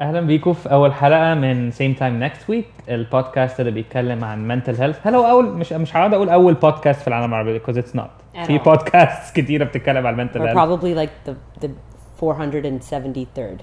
أهلا 0.00 0.20
بيكم 0.20 0.52
في 0.52 0.72
أول 0.72 0.92
حلقة 0.92 1.34
من 1.34 1.70
سيم 1.70 1.92
تايم 1.92 2.20
نيكست 2.20 2.50
ويك 2.50 2.66
البودكاست 2.88 3.60
اللي 3.60 3.70
بيتكلم 3.70 4.24
عن 4.24 4.48
منتل 4.48 4.74
هيلث 4.74 5.06
هل 5.06 5.14
هو 5.14 5.30
اول 5.30 5.44
مش 5.44 5.72
مش 5.72 5.96
هقعد 5.96 6.14
أقول 6.14 6.28
أول 6.28 6.54
بودكاست 6.54 7.00
في 7.00 7.08
العالم 7.08 7.34
العربي 7.34 7.60
because 7.60 7.76
it's 7.76 7.96
not 7.98 8.38
At 8.42 8.46
في. 8.46 8.58
بودكاست 8.58 9.34
كتيرة 9.40 9.64
بتتكلم 9.64 10.06
عن 10.06 10.12
المنتل 10.14 10.42
هيلث 10.42 10.58
probably 10.58 10.98
like 11.06 11.30
the 11.30 11.34
the 11.64 11.68
473rd. 12.20 13.62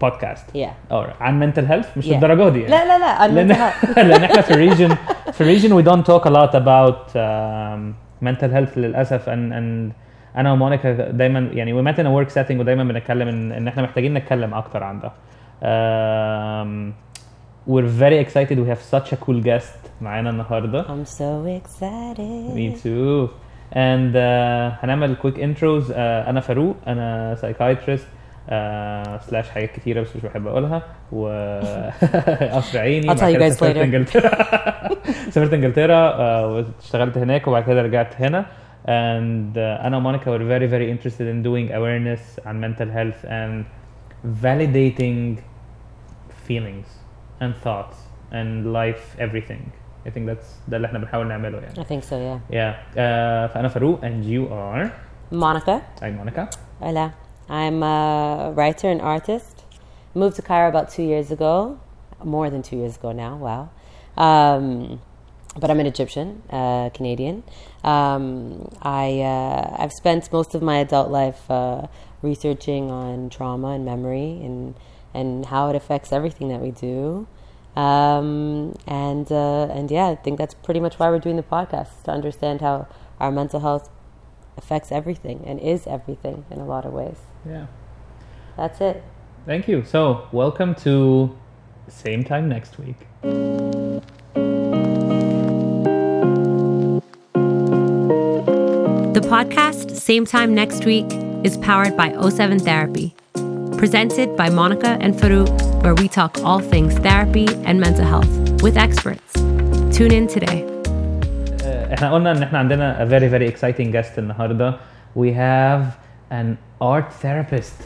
بودكاست 0.00 0.50
Yeah. 0.56 0.92
or 0.94 1.06
عن 1.22 1.38
منتل 1.38 1.64
هيلث 1.64 1.96
مش 1.98 2.06
Yeah. 2.06 2.12
للدرجة 2.12 2.48
دي 2.48 2.60
يعني. 2.60 2.70
لا 2.70 2.98
لا 2.98 3.28
لا 3.28 3.28
لأن 3.34 3.54
I'm 3.54 3.98
لأن 4.08 4.24
إحنا 4.24 4.40
في 4.40 4.50
الريجن 4.50 4.96
في 5.32 5.40
الريجن 5.40 5.82
we 5.82 5.86
don't 5.86 6.04
talk 6.06 6.24
a 6.24 6.30
lot 6.30 6.54
about 6.54 7.14
um, 7.14 7.94
mental 8.28 8.50
health 8.56 8.78
للأسف 8.78 9.26
and, 9.26 9.52
and 9.52 9.92
أنا 10.36 10.52
ومونيكا 10.52 10.92
دايما 11.10 11.38
يعني 11.52 11.82
met 11.92 11.96
in 11.96 12.00
a 12.00 12.10
work 12.26 12.34
setting 12.34 12.50
ودايما 12.60 12.84
بنتكلم 12.84 13.28
ان, 13.28 13.52
إن 13.52 13.68
إحنا 13.68 13.82
محتاجين 13.82 14.14
نتكلم 14.14 14.54
أكتر 14.54 14.84
عن 14.84 15.00
ده. 15.00 15.12
Um, 15.63 16.93
we're 17.65 17.91
very 18.03 18.17
excited 18.25 18.55
we 18.59 18.67
have 18.73 18.81
such 18.95 19.13
a 19.13 19.17
cool 19.25 19.41
guest 19.43 19.77
معانا 20.01 20.29
النهارده. 20.29 20.83
I'm 20.83 21.05
so 21.05 21.45
excited. 21.45 22.55
Me 22.55 22.75
too. 22.83 23.29
And 23.73 24.15
uh, 24.15 24.83
هنعمل 24.83 25.17
quick 25.17 25.35
intros 25.37 25.89
uh, 25.91 25.95
انا 25.97 26.39
فاروق 26.39 26.75
انا 26.87 27.35
psychiatrist 27.41 28.01
uh, 28.49 29.21
سلاش 29.29 29.49
حاجات 29.49 29.71
كتيره 29.71 30.01
بس 30.01 30.15
مش 30.15 30.21
بحب 30.21 30.47
اقولها 30.47 30.83
و 31.11 31.27
قصر 32.55 32.79
عيني 32.79 33.07
I'll 33.07 33.11
وبعد 33.11 33.19
tell 33.19 33.35
you 33.35 33.37
كده 33.37 33.49
guys 33.49 33.53
سافرت 33.53 33.75
later. 33.75 33.79
انجلترا 33.79 34.29
سافرت 35.29 35.53
انجلترا 35.53 36.11
uh, 36.17 36.45
واشتغلت 36.45 37.17
هناك 37.17 37.47
وبعد 37.47 37.63
كده 37.63 37.81
رجعت 37.81 38.21
هنا 38.21 38.45
and 38.85 39.55
uh, 39.55 39.85
انا 39.85 39.97
ومونيكا 39.97 40.37
were 40.37 40.41
very 40.41 40.67
very 40.71 40.89
interested 40.97 41.25
in 41.27 41.43
doing 41.47 41.71
awareness 41.73 42.47
عن 42.47 42.61
mental 42.65 42.89
health 42.97 43.25
and 43.29 43.63
validating 44.41 45.37
feelings 46.47 46.87
and 47.41 47.55
thoughts 47.63 47.97
and 48.31 48.73
life 48.73 49.15
everything 49.19 49.71
I 50.05 50.09
think 50.09 50.25
that's 50.27 50.47
ده 50.67 50.77
اللي 50.77 50.87
احنا 50.87 50.99
بنحاول 50.99 51.27
نعمله 51.27 51.59
يعني 51.59 51.73
I 51.73 51.83
think 51.83 52.03
so, 52.03 52.13
yeah. 52.15 52.39
Yeah. 52.55 52.73
Uh, 52.93 53.53
فأنا 53.53 53.67
فاروق 53.67 54.01
and 54.01 54.25
you 54.25 54.51
are 54.53 54.91
Monica. 55.31 55.81
I'm 56.01 56.17
Monica. 56.17 56.49
Hola. 56.81 57.13
I'm 57.49 57.81
a 57.83 58.51
writer 58.55 58.87
and 58.89 59.01
artist. 59.01 59.63
Moved 60.15 60.35
to 60.35 60.41
Cairo 60.41 60.69
about 60.69 60.89
two 60.89 61.03
years 61.03 61.31
ago. 61.31 61.79
More 62.23 62.49
than 62.49 62.61
two 62.61 62.77
years 62.77 62.95
ago 62.97 63.11
now. 63.11 63.33
Wow. 63.47 63.69
Um, 64.25 64.99
but 65.56 65.70
I'm 65.70 65.80
an 65.80 65.86
Egyptian, 65.86 66.42
uh, 66.50 66.90
Canadian. 66.90 67.42
Um, 67.84 68.70
I 68.82 69.20
uh, 69.20 69.76
I've 69.78 69.92
spent 69.92 70.32
most 70.32 70.54
of 70.54 70.62
my 70.62 70.78
adult 70.78 71.10
life 71.10 71.50
uh, 71.50 71.86
researching 72.22 72.90
on 72.90 73.30
trauma 73.30 73.68
and 73.68 73.84
memory 73.84 74.40
and 74.42 74.74
and 75.14 75.46
how 75.46 75.70
it 75.70 75.76
affects 75.76 76.12
everything 76.12 76.48
that 76.48 76.60
we 76.60 76.70
do. 76.70 77.26
Um, 77.76 78.76
and 78.86 79.30
uh, 79.30 79.66
and 79.66 79.90
yeah, 79.90 80.08
I 80.08 80.16
think 80.16 80.38
that's 80.38 80.54
pretty 80.54 80.80
much 80.80 80.98
why 80.98 81.10
we're 81.10 81.18
doing 81.18 81.36
the 81.36 81.42
podcast 81.42 82.02
to 82.04 82.10
understand 82.10 82.60
how 82.60 82.88
our 83.20 83.30
mental 83.30 83.60
health 83.60 83.88
affects 84.56 84.90
everything 84.90 85.44
and 85.46 85.60
is 85.60 85.86
everything 85.86 86.44
in 86.50 86.58
a 86.58 86.66
lot 86.66 86.84
of 86.84 86.92
ways. 86.92 87.18
Yeah. 87.46 87.66
That's 88.56 88.80
it. 88.80 89.02
Thank 89.46 89.68
you. 89.68 89.84
So 89.84 90.28
welcome 90.32 90.74
to 90.76 91.36
same 91.88 92.24
time 92.24 92.48
next 92.48 92.76
week. 92.78 93.06
The 99.17 99.21
podcast, 99.21 99.95
same 99.95 100.25
time 100.25 100.53
next 100.53 100.85
week, 100.85 101.05
is 101.43 101.57
powered 101.57 101.95
by 101.97 102.09
O7 102.09 102.61
Therapy. 102.61 103.15
Presented 103.77 104.37
by 104.37 104.49
Monica 104.49 104.97
and 105.01 105.13
Farouk, 105.13 105.51
where 105.83 105.95
we 105.95 106.07
talk 106.07 106.37
all 106.43 106.59
things 106.59 106.93
therapy 106.99 107.47
and 107.65 107.79
mental 107.79 108.05
health 108.05 108.33
with 108.61 108.77
experts. 108.77 109.33
Tune 109.97 110.13
in 110.19 110.27
today. 110.27 110.59
Uh, 110.63 111.93
احنا 111.93 112.13
قلنا 112.13 112.31
ان 112.31 112.43
احنا 112.43 112.59
عندنا 112.59 113.03
a 113.03 113.05
very 113.05 113.29
very 113.29 113.47
exciting 113.47 113.91
guest 113.91 114.17
النهارده. 114.17 114.75
We 115.15 115.31
have 115.33 115.83
an 116.31 116.57
art 116.81 117.11
therapist. 117.21 117.83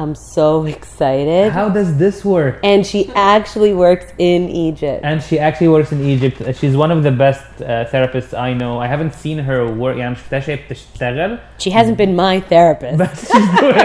I'm 0.00 0.14
so 0.36 0.46
excited. 0.76 1.50
How 1.60 1.68
does 1.78 1.90
this 2.02 2.24
work? 2.24 2.54
and 2.72 2.80
she 2.90 3.00
actually 3.34 3.74
works 3.74 4.06
in 4.18 4.40
Egypt. 4.68 5.00
And 5.10 5.18
she 5.28 5.36
actually 5.48 5.70
works 5.76 5.90
in 5.96 6.00
Egypt. 6.14 6.36
Uh, 6.40 6.52
She's 6.60 6.76
one 6.84 6.90
of 6.96 7.00
the 7.08 7.14
best 7.24 7.44
uh, 7.60 7.66
therapists 7.92 8.32
I 8.48 8.50
know. 8.60 8.72
I 8.84 8.86
haven't 8.94 9.14
seen 9.24 9.38
her 9.48 9.60
work. 9.82 9.96
يعني 9.96 10.10
مش 10.12 10.18
شفتهاش 10.18 10.50
هي 10.50 10.56
بتشتغل. 10.56 11.38
She 11.58 11.70
hasn't 11.70 11.96
been 11.96 12.14
my 12.16 12.40
therapist. 12.52 12.96
بس 12.96 13.32
she's 13.32 13.60
doing- 13.60 13.80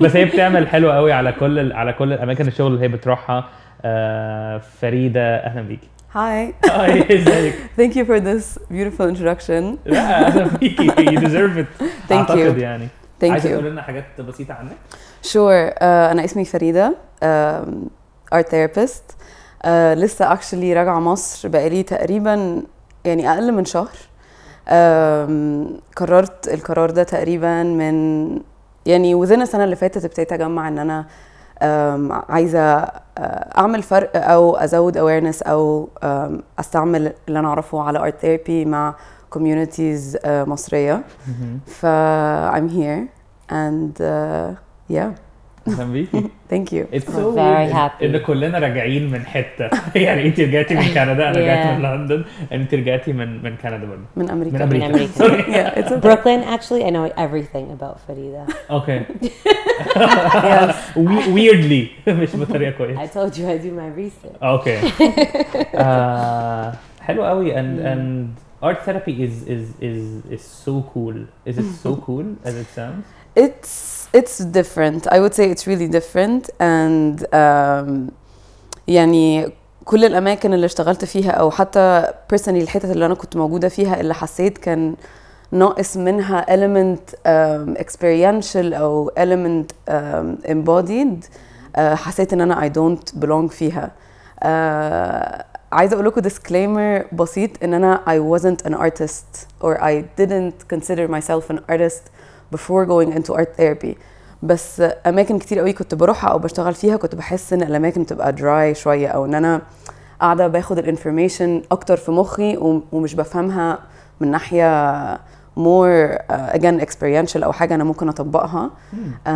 بس 0.00 0.16
هي 0.16 0.24
بتعمل 0.24 0.68
حلو 0.68 0.90
قوي 0.92 1.12
على 1.12 1.32
كل 1.32 1.58
ال- 1.58 1.72
على 1.72 1.92
كل 1.92 2.12
الاماكن 2.12 2.46
الشغل 2.48 2.72
اللي 2.74 2.84
هي 2.84 2.88
بتروحها 2.88 3.48
آه، 3.84 4.58
فريده 4.80 5.36
اهلا 5.36 5.62
بيكي 5.62 5.88
Hi. 6.14 6.70
هاي 6.70 7.14
ازيك 7.18 7.54
Thank 7.80 7.92
you 7.94 8.04
for 8.04 8.18
this 8.20 8.58
beautiful 8.72 9.06
introduction. 9.14 9.76
لا 9.86 10.26
اهلا 10.26 10.46
بيكي 10.60 10.86
you 10.90 11.20
deserve 11.20 11.58
it 11.58 11.82
Thank 12.08 12.12
اعتقد 12.12 12.56
you. 12.58 12.62
يعني 12.62 12.84
Thank 12.86 13.01
عايزة 13.31 13.51
تقول 13.51 13.71
لنا 13.71 13.81
حاجات 13.81 14.21
بسيطة 14.21 14.53
عنك؟ 14.53 14.77
شور 15.21 15.69
sure. 15.69 15.73
uh, 15.73 15.83
أنا 15.83 16.25
اسمي 16.25 16.45
فريدة 16.45 16.95
ارت 18.33 18.47
uh, 18.47 18.51
ثيرابيست 18.51 19.03
uh, 19.63 19.67
لسه 19.69 20.33
اكشلي 20.33 20.73
راجعة 20.73 20.99
مصر 20.99 21.49
بقالي 21.49 21.83
تقريبا 21.83 22.63
يعني 23.05 23.31
أقل 23.31 23.51
من 23.51 23.65
شهر 23.65 23.89
قررت 25.95 26.47
القرار 26.47 26.91
ده 26.91 27.03
تقريبا 27.03 27.63
من 27.63 28.39
يعني 28.85 29.15
وزن 29.15 29.41
السنة 29.41 29.63
اللي 29.63 29.75
فاتت 29.75 30.05
ابتديت 30.05 30.33
أجمع 30.33 30.67
إن 30.67 30.79
أنا 30.79 31.05
عايزة 32.29 32.59
آه، 33.17 33.57
أعمل 33.57 33.83
فرق 33.83 34.11
أو 34.31 34.55
أزود 34.55 34.97
اويرنس 34.97 35.41
أو 35.41 35.89
أستعمل 36.59 37.13
اللي 37.27 37.39
أنا 37.39 37.47
أعرفه 37.47 37.81
على 37.81 37.99
ارت 37.99 38.19
ثيرابي 38.19 38.65
مع 38.65 38.95
communities 39.36 40.16
uh, 40.16 40.28
مصرية. 40.48 41.04
ف 41.66 41.86
I'm 42.56 42.68
here 42.68 43.08
and 43.50 44.00
uh, 44.00 44.54
yeah 44.96 45.10
اهلا 45.68 45.84
بيكي 45.84 46.22
thank 46.52 46.72
you 46.72 46.84
It's 46.96 47.04
so 47.04 47.10
We're 47.12 47.24
weird 47.24 47.34
very 47.34 47.68
إن- 47.70 47.76
happy. 47.76 48.04
ان 48.04 48.18
كلنا 48.18 48.58
راجعين 48.58 49.10
من 49.10 49.26
حته 49.26 49.70
يعني 49.94 50.26
انت 50.26 50.40
رجعتي 50.40 50.74
من 50.74 50.82
كندا 50.82 51.12
انا 51.12 51.30
رجعت 51.30 51.66
Yeah. 51.66 51.70
من 51.78 51.82
لندن 51.82 52.24
انت 52.52 52.74
رجعتي 52.74 53.12
من 53.12 53.42
من 53.42 53.56
كندا 53.56 53.76
برضه 53.86 54.02
من 54.16 54.30
أمريكا 54.30 54.56
من 54.56 54.62
امريكا 54.62 54.86
أمريكا. 54.86 55.12
سوري 55.12 55.42
yeah 55.42 55.78
it's 55.78 55.90
okay 55.92 56.00
Brooklyn, 56.00 56.40
actually, 56.54 56.84
I 56.84 56.90
know 56.90 57.04
everything 57.26 57.66
about 57.78 57.96
Farida. 58.06 58.52
اوكي 58.70 59.00
yes 59.84 60.74
weirdly 61.34 62.08
مش 62.08 62.36
بطريقه 62.36 62.70
كويسه 62.78 63.04
I 63.04 63.08
told 63.08 63.32
you 63.36 63.44
I 63.44 63.58
do 63.64 63.70
my 63.80 63.88
research. 64.00 64.38
Okay. 64.42 64.78
uh, 65.74 66.76
حلو 67.02 67.24
قوي 67.24 67.54
and 67.54 67.80
and 67.80 68.41
art 68.67 68.79
therapy 68.87 69.15
is 69.27 69.35
is 69.55 69.65
is 69.89 70.03
is 70.35 70.43
so 70.65 70.73
cool. 70.93 71.15
Is 71.49 71.55
it 71.63 71.69
so 71.85 71.91
cool 72.05 72.27
as 72.47 72.55
it 72.63 72.69
sounds? 72.77 73.05
it's 73.35 74.07
it's 74.13 74.37
different 74.59 75.01
I 75.11 75.19
would 75.19 75.33
say 75.33 75.49
it's 75.49 75.65
really 75.71 75.87
different 75.87 76.49
and 76.59 77.25
um, 77.33 78.11
يعني 78.87 79.51
كل 79.85 80.05
الأماكن 80.05 80.53
اللي 80.53 80.65
اشتغلت 80.65 81.05
فيها 81.05 81.31
أو 81.31 81.51
حتى 81.51 82.07
personally 82.33 82.47
الحتت 82.47 82.85
اللي 82.91 83.05
أنا 83.05 83.13
كنت 83.15 83.35
موجودة 83.37 83.69
فيها 83.69 83.99
اللي 84.01 84.13
حسيت 84.13 84.57
كان 84.57 84.95
ناقص 85.51 85.97
منها 85.97 86.45
element 86.55 87.11
um, 87.11 87.81
experiential 87.81 88.73
أو 88.73 89.11
element 89.19 89.73
um, 89.89 90.47
embodied 90.49 91.25
uh, 91.77 91.79
حسيت 91.79 92.33
إن 92.33 92.41
أنا 92.41 92.69
I 92.69 92.71
don't 92.71 93.19
belong 93.19 93.47
فيها 93.51 93.91
uh, 94.41 95.52
عايزة 95.73 95.93
أقول 95.93 96.05
لكم 96.05 96.21
disclaimer 96.21 97.15
بسيط 97.15 97.63
إن 97.63 97.73
أنا 97.73 98.01
I 98.07 98.37
wasn't 98.39 98.69
an 98.69 98.73
artist 98.73 99.47
or 99.63 99.77
I 99.81 100.03
didn't 100.21 100.75
consider 100.75 101.07
myself 101.07 101.53
an 101.53 101.59
artist 101.71 102.03
before 102.55 102.85
going 102.85 103.13
into 103.17 103.33
art 103.33 103.57
therapy. 103.57 103.95
بس 104.43 104.83
أماكن 105.07 105.39
كتير 105.39 105.59
قوي 105.59 105.73
كنت 105.73 105.95
بروحها 105.95 106.29
أو 106.29 106.39
بشتغل 106.39 106.73
فيها 106.73 106.97
كنت 106.97 107.15
بحس 107.15 107.53
إن 107.53 107.61
الأماكن 107.61 108.03
بتبقى 108.03 108.33
دراي 108.33 108.73
شوية 108.75 109.07
أو 109.07 109.25
إن 109.25 109.35
أنا 109.35 109.61
قاعدة 110.21 110.47
باخد 110.47 110.77
الانفورميشن 110.77 111.61
أكتر 111.71 111.97
في 111.97 112.11
مخي 112.11 112.57
وم- 112.57 112.83
ومش 112.91 113.15
بفهمها 113.15 113.79
من 114.19 114.31
ناحية 114.31 115.15
more 115.59 116.17
uh, 116.17 116.55
again 116.57 116.81
experiential 116.85 117.43
أو 117.43 117.51
حاجة 117.51 117.75
أنا 117.75 117.83
ممكن 117.83 118.09
أطبقها. 118.09 118.69
Um, 119.25 119.29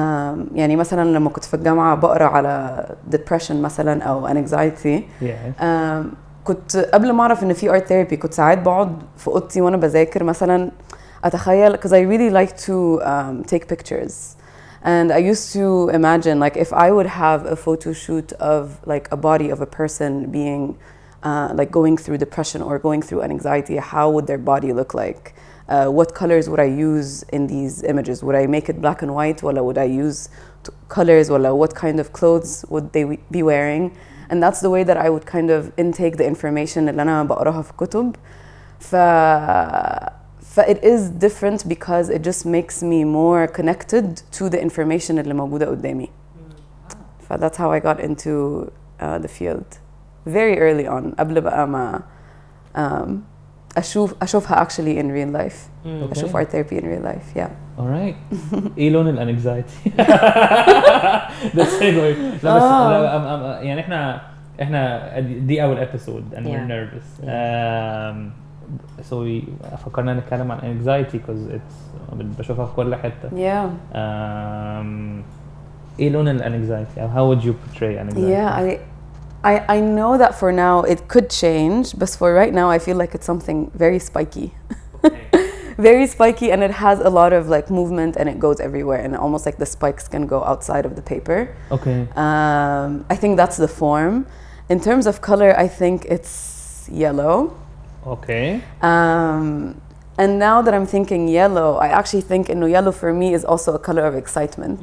يعني 0.55 0.75
مثلا 0.75 1.09
لما 1.09 1.29
كنت 1.29 1.43
في 1.43 1.53
الجامعة 1.53 1.95
بقرأ 1.95 2.25
على 2.25 2.85
depression 3.15 3.51
مثلا 3.51 4.03
أو 4.03 4.27
anxiety. 4.27 4.99
Yes. 5.21 5.61
آم، 5.61 6.11
كنت 6.46 6.76
قبل 6.76 7.12
ما 7.12 7.22
اعرف 7.22 7.42
ان 7.42 7.52
في 7.52 7.70
art 7.70 7.82
therapy 7.84 8.14
كنت 8.14 8.34
ساعات 8.34 8.58
بقعد 8.58 8.96
في 9.16 9.28
اوضتي 9.28 9.60
وانا 9.60 9.76
بذاكر 9.76 10.24
مثلا 10.24 10.70
اتخيل 11.24 11.76
because 11.76 11.90
I 11.92 12.00
really 12.02 12.30
like 12.30 12.56
to 12.66 13.00
um, 13.02 13.44
take 13.54 13.68
pictures 13.68 14.36
and 14.84 15.12
I 15.12 15.18
used 15.18 15.52
to 15.52 15.88
imagine 16.00 16.40
like 16.40 16.56
if 16.56 16.72
I 16.72 16.90
would 16.90 17.06
have 17.06 17.46
a 17.46 17.56
photo 17.56 17.92
shoot 17.92 18.32
of 18.54 18.62
like 18.92 19.06
a 19.12 19.16
body 19.16 19.48
of 19.50 19.60
a 19.60 19.66
person 19.80 20.12
being 20.38 20.76
uh, 21.22 21.48
like 21.60 21.70
going 21.70 21.96
through 21.96 22.18
depression 22.26 22.60
or 22.68 22.74
going 22.88 23.02
through 23.06 23.20
an 23.26 23.30
anxiety 23.30 23.76
how 23.76 24.06
would 24.14 24.26
their 24.26 24.42
body 24.52 24.72
look 24.80 24.92
like 24.94 25.34
uh, 25.68 25.86
what 25.98 26.14
colors 26.14 26.48
would 26.50 26.60
I 26.60 26.64
use 26.64 27.22
in 27.36 27.46
these 27.46 27.82
images? 27.82 28.22
Would 28.22 28.34
I 28.34 28.46
make 28.46 28.68
it 28.68 28.80
black 28.80 29.02
and 29.02 29.14
white? 29.14 29.42
Or 29.42 29.52
would 29.62 29.78
I 29.78 29.84
use 29.84 30.28
t- 30.64 30.72
colors? 30.88 31.30
Or 31.30 31.38
what 31.54 31.74
kind 31.74 31.98
of 32.00 32.12
clothes 32.12 32.64
would 32.68 32.92
they 32.92 33.04
we- 33.04 33.20
be 33.30 33.42
wearing? 33.42 33.96
And 34.30 34.42
that's 34.42 34.60
the 34.60 34.70
way 34.70 34.82
that 34.84 34.96
I 34.96 35.08
would 35.10 35.26
kind 35.26 35.50
of 35.50 35.72
intake 35.76 36.16
the 36.16 36.26
information 36.26 36.88
اللي 36.88 37.02
أنا 37.02 37.22
بقراها 37.24 37.62
في 37.62 37.72
كتب. 37.78 38.16
ف 38.78 38.96
ف 40.40 40.60
it 40.60 40.84
is 40.84 41.10
different 41.26 41.68
because 41.68 42.08
it 42.10 42.22
just 42.22 42.44
makes 42.46 42.82
me 42.82 43.04
more 43.04 43.46
connected 43.46 44.22
to 44.38 44.48
the 44.48 44.60
information 44.60 45.18
اللي 45.18 45.34
موجودة 45.34 45.66
قدامي. 45.66 46.10
ف 47.28 47.32
that's 47.32 47.56
how 47.56 47.70
I 47.70 47.80
got 47.80 48.00
into 48.00 48.70
uh, 49.00 49.18
the 49.18 49.28
field 49.28 49.78
very 50.26 50.58
early 50.58 50.86
on 50.88 51.14
قبل 51.18 51.40
بقى 51.40 51.68
ما 51.68 52.02
um, 52.74 53.10
أشوف 53.76 54.14
أشوفها 54.22 54.64
actually 54.64 54.98
in 55.02 55.06
real 55.06 55.40
life. 55.40 55.86
أشوف 56.12 56.36
art 56.36 56.46
therapy 56.52 56.76
in 56.80 56.84
real 56.84 57.04
life. 57.12 57.36
Yeah. 57.38 57.50
alright 57.78 58.16
ايه 58.78 58.90
لون 58.90 59.08
الانكزايتي 59.08 59.90
ده 61.54 61.64
segue 61.64 62.44
لا 62.44 62.56
بس 62.56 62.62
لا 62.62 63.16
أم 63.16 63.22
أم 63.24 63.64
يعني 63.66 63.80
احنا 63.80 64.20
احنا 64.62 65.20
دي 65.20 65.62
اول 65.64 65.78
ابيسود 65.78 66.24
and 66.34 66.38
we're 66.38 66.48
Yeah. 66.48 66.72
nervous 66.72 67.24
um, 67.24 68.16
so 69.10 69.14
we 69.14 69.66
فكرنا 69.84 70.14
نتكلم 70.14 70.52
عن 70.52 70.58
anxiety 70.58 71.12
because 71.16 71.52
it's 71.54 72.14
بشوفها 72.38 72.66
في 72.66 72.74
كل 72.76 72.94
حته 72.94 73.28
Yeah. 73.30 73.66
um, 73.92 75.22
ايه 76.00 76.10
لون 76.10 76.28
الانكزايتي 76.28 77.02
او 77.02 77.08
how 77.08 77.36
would 77.36 77.42
you 77.44 77.48
portray 77.52 77.98
anxiety 77.98 78.32
Yeah, 78.32 78.58
I, 78.58 78.78
I, 79.47 79.77
I 79.77 79.79
know 79.79 80.17
that 80.17 80.35
for 80.35 80.51
now 80.51 80.81
it 80.81 81.07
could 81.07 81.29
change, 81.29 81.97
but 81.97 82.09
for 82.09 82.33
right 82.33 82.53
now 82.53 82.69
I 82.69 82.79
feel 82.79 82.97
like 82.97 83.15
it's 83.15 83.25
something 83.25 83.71
very 83.73 83.97
spiky. 83.99 84.53
very 85.77 86.05
spiky 86.07 86.51
and 86.51 86.61
it 86.63 86.71
has 86.71 86.99
a 86.99 87.09
lot 87.09 87.31
of 87.31 87.47
like 87.47 87.69
movement 87.69 88.17
and 88.17 88.27
it 88.27 88.39
goes 88.39 88.59
everywhere 88.59 88.99
and 88.99 89.15
almost 89.15 89.45
like 89.45 89.57
the 89.57 89.65
spikes 89.65 90.07
can 90.09 90.27
go 90.27 90.43
outside 90.43 90.85
of 90.85 90.95
the 90.97 91.01
paper. 91.01 91.55
okay 91.71 92.07
Um, 92.15 93.05
I 93.09 93.15
think 93.15 93.37
that's 93.37 93.57
the 93.57 93.69
form. 93.69 94.25
In 94.67 94.81
terms 94.81 95.07
of 95.07 95.21
color, 95.21 95.57
I 95.57 95.67
think 95.69 96.05
it's 96.09 96.89
yellow. 96.91 97.55
okay 98.05 98.61
Um, 98.81 99.79
and 100.18 100.38
now 100.38 100.60
that 100.60 100.74
I'm 100.74 100.86
thinking 100.86 101.26
yellow, 101.26 101.76
I 101.76 101.88
actually 101.88 102.20
think 102.20 102.48
you 102.48 102.54
know, 102.54 102.66
yellow 102.66 102.92
for 102.92 103.14
me 103.14 103.32
is 103.32 103.44
also 103.44 103.74
a 103.74 103.78
color 103.78 104.04
of 104.04 104.14
excitement. 104.14 104.80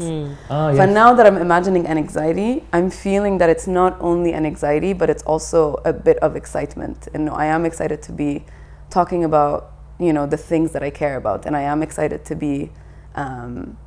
ah 0.50 0.74
But 0.80 0.90
yes 0.90 0.96
now 1.02 1.10
that 1.18 1.26
I'm 1.30 1.38
imagining 1.38 1.86
an 1.86 1.98
anxiety, 1.98 2.52
I'm 2.74 2.90
feeling 2.90 3.38
that 3.38 3.50
it's 3.54 3.68
not 3.68 3.94
only 4.10 4.32
an 4.34 4.46
anxiety, 4.46 4.94
but 4.94 5.08
it's 5.14 5.24
also 5.24 5.60
a 5.86 5.94
bit 6.08 6.18
of 6.26 6.36
excitement. 6.36 7.08
And 7.14 7.30
I 7.30 7.46
am 7.46 7.64
excited 7.70 8.00
to 8.08 8.12
be 8.12 8.32
talking 8.90 9.22
about, 9.30 9.60
you 10.00 10.14
know, 10.16 10.26
the 10.26 10.42
things 10.52 10.72
that 10.74 10.84
I 10.90 10.92
care 11.02 11.16
about, 11.24 11.46
and 11.46 11.54
I 11.56 11.62
am 11.74 11.80
excited 11.88 12.26
to 12.30 12.36
be, 12.46 12.72
um, 13.16 13.78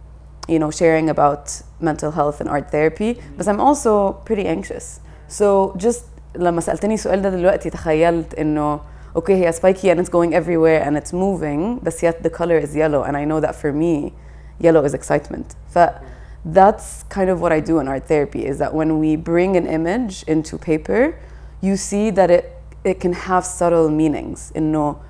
you 0.53 0.59
know, 0.63 0.71
sharing 0.71 1.11
about 1.11 1.45
mental 1.81 2.11
health 2.19 2.41
and 2.41 2.49
art 2.49 2.71
therapy. 2.71 3.11
But 3.37 3.45
I'm 3.51 3.61
also 3.69 3.93
pretty 4.29 4.47
anxious. 4.47 5.01
So 5.27 5.75
just 5.77 6.03
لما 6.37 6.61
سألتني 6.61 6.95
السؤال 6.95 7.23
ده 7.23 7.31
دلوقتي 7.31 7.71
تخيلت 7.71 8.35
إنه 8.35 8.81
okay, 9.18 9.36
he 9.36 9.44
has 9.44 9.58
spiky 9.58 9.90
and 9.90 10.00
it's 10.00 10.10
going 10.10 10.36
everywhere 10.36 10.82
and 10.82 10.96
it's 10.96 11.12
moving, 11.12 11.80
but 11.80 12.02
yet 12.04 12.22
the 12.22 12.30
color 12.30 12.58
is 12.58 12.76
yellow. 12.76 13.02
And 13.04 13.18
I 13.18 13.26
know 13.26 13.40
that 13.40 13.56
for 13.56 13.74
me, 13.74 14.14
yellow 14.60 14.84
is 14.86 14.94
excitement. 14.94 15.56
But 15.74 16.04
that's 16.46 17.04
kind 17.04 17.30
of 17.30 17.42
what 17.42 17.52
I 17.52 17.60
do 17.60 17.80
in 17.80 17.88
art 17.88 18.08
therapy 18.08 18.46
is 18.46 18.60
that 18.60 18.74
when 18.74 19.00
we 19.00 19.16
bring 19.16 19.58
an 19.58 19.66
image 19.66 20.24
into 20.24 20.58
paper, 20.58 21.20
you 21.62 21.76
see 21.76 22.12
that 22.12 22.30
it, 22.30 22.62
it 22.84 23.00
can 23.00 23.14
have 23.14 23.44
subtle 23.44 23.90
meanings. 23.90 24.52
In 24.52 24.72
no, 24.72 25.02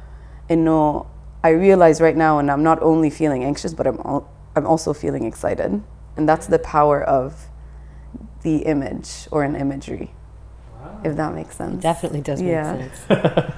in 0.48 0.63
no, 0.63 1.07
I 1.44 1.50
realize 1.50 2.00
right 2.00 2.15
now, 2.15 2.39
and 2.39 2.50
I'm 2.50 2.63
not 2.63 2.81
only 2.81 3.09
feeling 3.09 3.44
anxious, 3.44 3.74
but 3.74 3.86
I'm, 3.86 4.00
al- 4.06 4.31
I'm 4.56 4.65
also 4.65 4.94
feeling 4.94 5.25
excited. 5.25 5.83
And 6.15 6.30
that's 6.30 6.48
the 6.48 6.59
power 6.59 7.04
of 7.04 7.50
the 8.42 8.59
image 8.59 9.27
or 9.31 9.44
an 9.44 9.56
imagery. 9.56 10.13
if 11.05 11.12
that 11.21 11.31
makes 11.35 11.55
sense 11.56 11.77
Definitely 11.83 12.21
does 12.29 12.41
make 12.43 12.50
Yeah. 12.50 12.77
sense. 12.79 12.99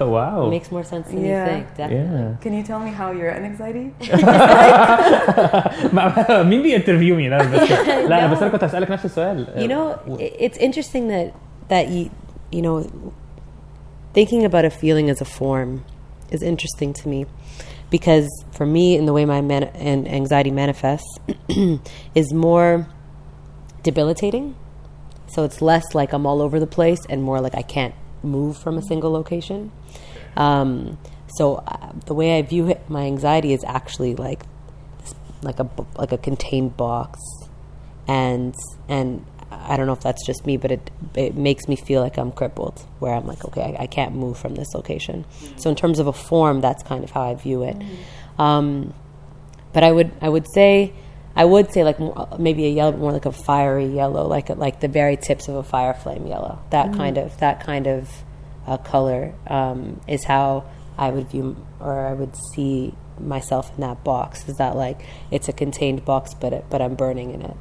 wow 0.15 0.47
It 0.47 0.49
makes 0.57 0.69
more 0.75 0.83
sense 0.83 1.05
than 1.09 1.23
Yeah. 1.25 1.43
you 1.45 1.51
think. 1.51 1.65
Definitely. 1.77 2.19
yeah 2.19 2.41
Can 2.43 2.53
you 2.57 2.63
tell 2.69 2.79
me 2.87 2.91
how 2.99 3.07
you're 3.17 3.33
an 3.39 3.45
anxiety? 3.51 3.87
ما- 5.93 6.43
مين 6.43 6.61
بينترفيو 6.61 7.15
مي 7.15 7.29
لا 7.29 7.37
بس 7.37 7.71
لا 8.09 8.25
انا 8.25 8.27
بس 8.33 8.41
انا 8.41 8.51
كنت 8.51 8.63
هسالك 8.63 8.91
نفس 8.91 9.05
السؤال 9.05 9.47
You 9.55 9.67
know, 9.71 10.11
i- 10.19 10.33
it's 10.45 10.57
interesting 10.57 11.07
that 11.13 11.27
that 11.73 11.85
you 11.89 12.09
you 12.55 12.61
know 12.61 12.77
thinking 14.17 14.41
about 14.49 14.65
a 14.65 14.69
feeling 14.81 15.07
as 15.13 15.19
a 15.21 15.29
form 15.39 15.69
is 16.35 16.41
interesting 16.51 16.91
to 17.01 17.03
me 17.11 17.19
because 17.95 18.27
for 18.57 18.65
me, 18.75 18.85
in 18.99 19.03
the 19.09 19.13
way 19.17 19.25
my 19.35 19.41
man- 19.51 19.71
and 19.89 20.01
anxiety 20.21 20.51
manifests, 20.63 21.11
is 22.21 22.27
more 22.47 22.71
debilitating. 23.87 24.45
so 25.32 25.44
it's 25.44 25.62
less 25.62 25.94
like 25.94 26.12
I'm 26.12 26.26
all 26.26 26.42
over 26.42 26.58
the 26.58 26.66
place 26.66 27.00
and 27.08 27.22
more 27.22 27.40
like 27.40 27.54
I 27.54 27.62
can't 27.62 27.94
move 28.22 28.56
from 28.56 28.76
a 28.78 28.82
single 28.82 29.10
location. 29.12 29.72
Um, 30.36 30.98
so 31.36 31.56
uh, 31.66 31.92
the 32.06 32.14
way 32.14 32.38
I 32.38 32.42
view 32.42 32.68
it, 32.68 32.88
my 32.88 33.02
anxiety 33.02 33.52
is 33.52 33.64
actually 33.64 34.14
like 34.14 34.42
like 35.42 35.58
a 35.58 35.68
like 35.96 36.12
a 36.12 36.18
contained 36.18 36.76
box, 36.76 37.20
and 38.06 38.54
and 38.88 39.24
I 39.50 39.76
don't 39.76 39.86
know 39.86 39.92
if 39.92 40.00
that's 40.00 40.24
just 40.26 40.44
me, 40.46 40.56
but 40.56 40.72
it 40.72 40.90
it 41.14 41.36
makes 41.36 41.68
me 41.68 41.76
feel 41.76 42.02
like 42.02 42.18
I'm 42.18 42.32
crippled, 42.32 42.80
where 42.98 43.14
I'm 43.14 43.26
like, 43.26 43.44
okay, 43.44 43.62
I, 43.78 43.84
I 43.84 43.86
can't 43.86 44.14
move 44.14 44.36
from 44.38 44.54
this 44.54 44.74
location. 44.74 45.24
So 45.56 45.70
in 45.70 45.76
terms 45.76 45.98
of 45.98 46.06
a 46.06 46.12
form, 46.12 46.60
that's 46.60 46.82
kind 46.82 47.04
of 47.04 47.10
how 47.10 47.22
I 47.22 47.34
view 47.34 47.62
it. 47.62 47.76
Um, 48.38 48.94
but 49.72 49.84
I 49.84 49.92
would 49.92 50.12
I 50.20 50.28
would 50.28 50.46
say 50.52 50.92
I 51.36 51.44
would 51.44 51.72
say 51.72 51.84
like 51.84 51.98
maybe 52.38 52.66
a 52.66 52.70
yellow, 52.70 52.96
more 52.96 53.12
like 53.12 53.26
a 53.26 53.32
fiery 53.32 53.86
yellow, 53.86 54.26
like 54.26 54.48
like 54.48 54.80
the 54.80 54.88
very 54.88 55.16
tips 55.16 55.48
of 55.48 55.54
a 55.54 55.62
fire 55.62 55.94
flame 55.94 56.26
yellow. 56.26 56.60
That 56.70 56.92
kind 56.92 57.18
of 57.18 57.38
that 57.38 57.64
kind 57.64 57.86
of 57.86 58.10
uh, 58.66 58.76
color 58.78 59.34
um, 59.46 60.00
is 60.08 60.24
how 60.24 60.64
I 60.98 61.10
would 61.10 61.28
view 61.28 61.56
or 61.78 62.06
I 62.06 62.12
would 62.12 62.34
see 62.52 62.94
myself 63.18 63.70
in 63.74 63.80
that 63.82 64.02
box. 64.02 64.48
Is 64.48 64.56
that 64.58 64.76
like 64.76 65.02
it's 65.30 65.48
a 65.48 65.52
contained 65.52 66.04
box, 66.04 66.34
but 66.34 66.52
it, 66.52 66.64
but 66.68 66.82
I'm 66.82 66.94
burning 66.94 67.32
in 67.32 67.42
it. 67.42 67.56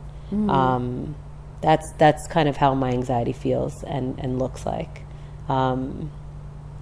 Um, 0.50 1.16
that's 1.62 1.92
that's 1.98 2.28
kind 2.28 2.50
of 2.50 2.58
how 2.58 2.74
my 2.74 2.92
anxiety 2.92 3.34
feels 3.34 3.84
and 3.84 4.20
and 4.20 4.40
looks 4.40 4.66
like. 4.66 5.04
Um, 5.48 6.12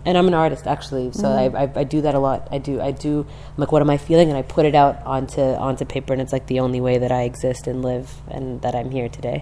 and 0.06 0.14
I'm 0.18 0.28
an 0.32 0.34
artist 0.44 0.64
actually, 0.74 1.06
so 1.20 1.26
I, 1.42 1.44
I, 1.62 1.64
I 1.82 1.84
do 1.94 1.98
that 2.06 2.14
a 2.20 2.22
lot. 2.28 2.40
I 2.56 2.58
do 2.68 2.74
I 2.88 2.90
do 3.06 3.12
I'm 3.54 3.58
like 3.62 3.70
what 3.74 3.82
am 3.86 3.90
I 3.96 3.98
feeling, 4.08 4.28
and 4.30 4.36
I 4.42 4.44
put 4.56 4.64
it 4.70 4.74
out 4.82 4.96
onto 5.16 5.40
onto 5.68 5.84
paper, 5.94 6.10
and 6.14 6.20
it's 6.24 6.34
like 6.36 6.46
the 6.54 6.60
only 6.66 6.80
way 6.88 6.96
that 7.04 7.12
I 7.20 7.22
exist 7.32 7.62
and 7.70 7.78
live, 7.90 8.08
and 8.34 8.44
that 8.64 8.74
I'm 8.78 8.90
here 8.98 9.08
today. 9.18 9.38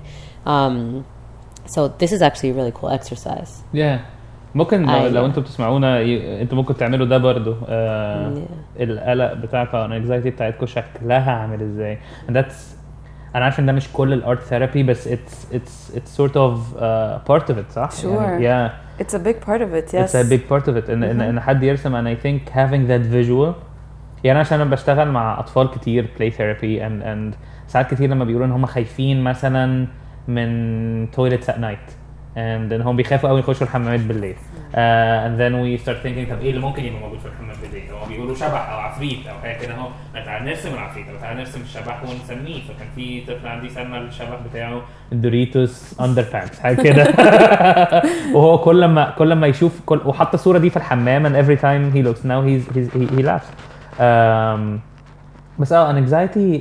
Um, 0.54 0.75
so 1.75 1.80
this 2.02 2.11
is 2.16 2.21
actually 2.28 2.50
a 2.54 2.57
really 2.61 2.73
cool 2.78 2.90
exercise. 2.99 3.52
yeah. 3.73 3.99
ممكن 4.54 4.83
لو, 4.87 4.95
أيوة. 4.95 5.09
لو 5.09 5.26
انتوا 5.26 5.42
بتسمعونا 5.42 6.00
ي- 6.00 6.42
انتوا 6.42 6.57
ممكن 6.59 6.76
تعملوا 6.76 7.07
ده 7.07 7.19
برضو 7.19 7.54
آه 7.69 8.33
القلق 8.80 9.33
بتاعكم 9.33 9.76
او 9.78 9.85
الانكزايتي 9.85 10.30
بتاعتكم 10.30 10.66
شكلها 10.66 11.33
عامل 11.33 11.62
ازاي 11.62 11.99
and 12.28 12.33
that's 12.33 12.54
انا 13.35 13.45
عارف 13.45 13.61
ان 13.61 13.66
ده 13.66 13.73
مش 13.73 13.88
كل 13.92 14.12
الارت 14.12 14.42
ثيرابي 14.42 14.83
بس 14.83 15.09
it's 15.09 15.54
it's 15.54 15.97
it's 15.97 16.21
sort 16.21 16.33
of 16.35 16.76
uh, 16.76 17.30
part 17.33 17.45
of 17.52 17.57
it 17.59 17.73
صح؟ 17.73 17.90
Sure. 17.90 18.04
يعني, 18.04 18.69
yeah 18.69 18.73
It's 19.00 19.14
a 19.14 19.20
big 19.20 19.42
part 19.42 19.62
of 19.62 19.74
it, 19.74 19.94
yes. 19.94 20.16
it's 20.16 20.16
a 20.16 20.30
big 20.30 20.48
part 20.50 20.68
of 20.68 20.78
it. 20.78 20.90
ان 20.90 21.04
ان 21.04 21.22
إن 21.22 21.40
حد 21.40 21.64
يرسم 21.64 21.96
and 22.02 22.08
I 22.08 22.22
think 22.22 22.50
having 22.50 22.88
that 22.88 23.06
visual 23.16 23.54
يعني 24.24 24.40
عشان 24.40 24.62
أنا 24.62 24.70
بشتغل 24.70 25.12
مع 25.12 25.40
أطفال 25.40 25.72
كتير 25.72 26.08
play 26.18 26.32
therapy 26.32 26.80
and 26.82 27.04
and 27.04 27.38
ساعات 27.68 27.94
كتير 27.94 28.10
لما 28.10 28.25
بيقولوا 28.25 28.48
إن 28.48 28.52
هم 28.52 28.66
خايفين 28.66 29.24
مثلا 29.24 29.88
من 30.28 31.08
toilets 31.08 31.48
at 31.48 31.58
night 31.58 31.92
and 32.36 32.74
إن 32.74 32.82
هم 32.82 32.96
بيخافوا 32.96 33.30
قوي 33.30 33.40
يخشوا 33.40 33.68
الحمامات 33.68 34.00
بالليل. 34.00 34.36
uh, 34.75 35.26
and 35.26 35.35
then 35.40 35.52
we 35.62 35.78
start 35.85 35.99
thinking 36.04 36.30
طب 36.30 36.40
ايه 36.40 36.50
اللي 36.50 36.61
ممكن 36.61 36.85
يبقى 36.85 37.00
موجود 37.00 37.19
في 37.19 37.26
الحمام 37.26 37.57
بالليل؟ 37.62 37.90
هو 37.90 38.07
بيقولوا 38.09 38.35
شبح 38.35 38.69
او 38.71 38.78
عفريت 38.78 39.26
او 39.26 39.38
حاجه 39.38 39.59
كده 39.59 39.75
اهو 39.75 39.88
تعالى 40.14 40.45
نرسم 40.50 40.75
العفريت 40.75 41.09
او 41.09 41.16
تعالى 41.21 41.38
نرسم 41.38 41.61
الشبح 41.61 42.02
ونسميه 42.02 42.61
فكان 42.62 42.88
في 42.97 43.21
طفل 43.21 43.47
عندي 43.49 43.69
سمى 43.69 43.99
الشبح 43.99 44.38
بتاعه 44.50 44.83
دوريتوس 45.12 46.00
اندر 46.00 46.25
بانتس 46.33 46.61
حاجه 46.61 46.83
كده 46.83 47.04
وهو 48.35 48.59
كل 48.59 48.85
ما 48.85 49.11
كل 49.19 49.33
ما 49.33 49.47
يشوف 49.47 49.80
كل 49.87 50.00
وحط 50.04 50.35
الصوره 50.35 50.59
دي 50.59 50.71
في 50.71 50.76
الحمام 50.76 51.26
and 51.28 51.37
every 51.47 51.61
time 51.61 51.97
he 51.97 52.02
looks 52.09 52.25
now 52.25 52.40
he's, 52.47 52.75
he's 52.75 52.88
he, 52.95 53.16
he 53.16 53.23
laughs 53.23 53.50
um, 53.99 54.80
بس 55.59 55.73
اه 55.73 55.92
anxiety 55.92 56.61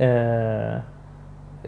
uh, 0.00 0.80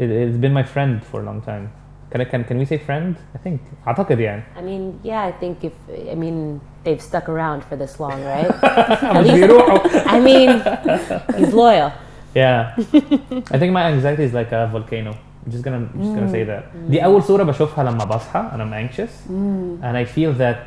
it, 0.02 0.08
it's 0.10 0.38
been 0.44 0.54
my 0.54 0.64
friend 0.74 0.94
for 1.12 1.18
a 1.20 1.24
long 1.30 1.40
time 1.50 1.66
can 2.10 2.20
I, 2.20 2.24
can 2.24 2.44
can 2.44 2.58
we 2.58 2.64
say 2.64 2.78
friend 2.78 3.16
I 3.34 3.38
think 3.38 3.60
اعتقد 3.86 4.20
يعني 4.20 4.42
I 4.56 4.60
mean, 4.60 5.00
yeah, 5.04 5.22
I 5.22 5.32
think 5.32 5.64
if 5.64 5.72
I 6.12 6.14
mean 6.14 6.60
they've 6.84 7.00
stuck 7.02 7.28
around 7.28 7.62
for 7.64 7.76
this 7.76 8.00
long, 8.00 8.20
right? 8.24 8.50
مش 9.16 9.30
بيروحوا 9.30 9.78
I 10.06 10.20
mean, 10.20 10.50
he's 11.38 11.54
loyal. 11.54 11.90
yeah 12.34 12.74
I 13.54 13.58
think 13.60 13.72
my 13.78 13.84
anxiety 13.92 14.24
is 14.28 14.32
like 14.40 14.52
a 14.52 14.68
volcano 14.72 15.12
I'm 15.46 15.50
just 15.54 15.64
gonna 15.64 15.76
I'm 15.94 16.00
just 16.04 16.14
gonna 16.16 16.30
say 16.36 16.44
that 16.44 16.62
دي 16.90 17.04
أول 17.04 17.22
صورة 17.22 17.42
بشوفها 17.42 17.84
لما 17.84 18.04
بصحى 18.04 18.42
and 18.52 18.60
I'm 18.62 18.72
anxious 18.72 19.28
and 19.82 19.96
I 19.96 20.04
feel 20.04 20.32
that 20.38 20.62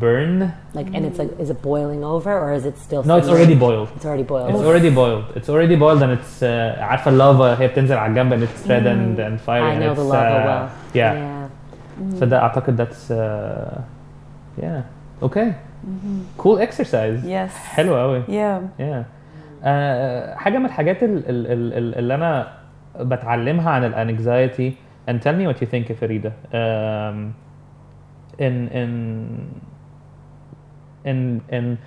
burn 0.00 0.52
Like, 0.74 0.88
and 0.94 1.02
it's 1.08 1.18
like, 1.18 1.30
is 1.40 1.50
it 1.50 1.62
boiling 1.62 2.02
over 2.04 2.32
or 2.44 2.52
is 2.52 2.64
it 2.66 2.76
still? 2.86 3.02
no 3.04 3.16
it's 3.16 3.26
simmering? 3.26 3.44
already 3.46 3.54
boiled 3.66 3.88
It's 3.96 4.04
already 4.06 4.22
boiled. 4.34 4.50
It's 4.50 4.64
already 4.70 4.90
boiled. 5.00 5.24
It's 5.38 5.48
already 5.54 5.76
boiled 5.84 6.00
and 6.02 6.12
it's 6.18 6.42
uh, 6.42 6.82
عارفة 6.82 7.10
اللافا 7.10 7.60
هي 7.60 7.68
بتنزل 7.68 7.96
على 7.96 8.10
الجنب 8.10 8.32
and 8.34 8.42
it's 8.48 8.68
red 8.68 8.86
and, 8.86 9.18
and 9.18 9.40
fiery 9.46 9.70
I 9.70 9.72
and 9.72 9.80
know 9.84 9.92
it's, 9.92 10.00
the 10.00 10.04
lava 10.04 10.38
uh, 10.38 10.46
well. 10.48 10.68
Yeah. 10.94 11.14
Yeah. 11.14 12.20
فده 12.20 12.38
أعتقد 12.42 12.76
that's 12.76 13.10
uh, 13.10 13.80
yeah 14.62 14.82
okay 15.26 15.48
cool 16.42 16.58
exercise 16.58 17.24
yes 17.24 17.52
حلو 17.68 17.96
قوي 17.96 18.22
yeah 18.28 18.60
yeah 18.80 19.02
uh, 19.62 20.38
حاجة 20.38 20.58
من 20.58 20.66
الحاجات 20.66 21.02
ال- 21.02 21.28
ال- 21.28 21.46
ال- 21.46 21.72
ال- 21.78 21.94
اللي 21.98 22.14
أنا 22.14 22.48
بتعلمها 23.00 23.70
عن 23.70 23.84
الانكزايتي 23.84 24.74
and 25.08 25.22
tell 25.22 25.32
me 25.32 25.46
what 25.46 25.60
you 25.60 25.66
think 25.66 25.88
Farida 26.00 26.32
um, 26.52 27.34
in 28.38 28.68
in 28.80 28.90
in 31.04 31.40
in 31.50 31.78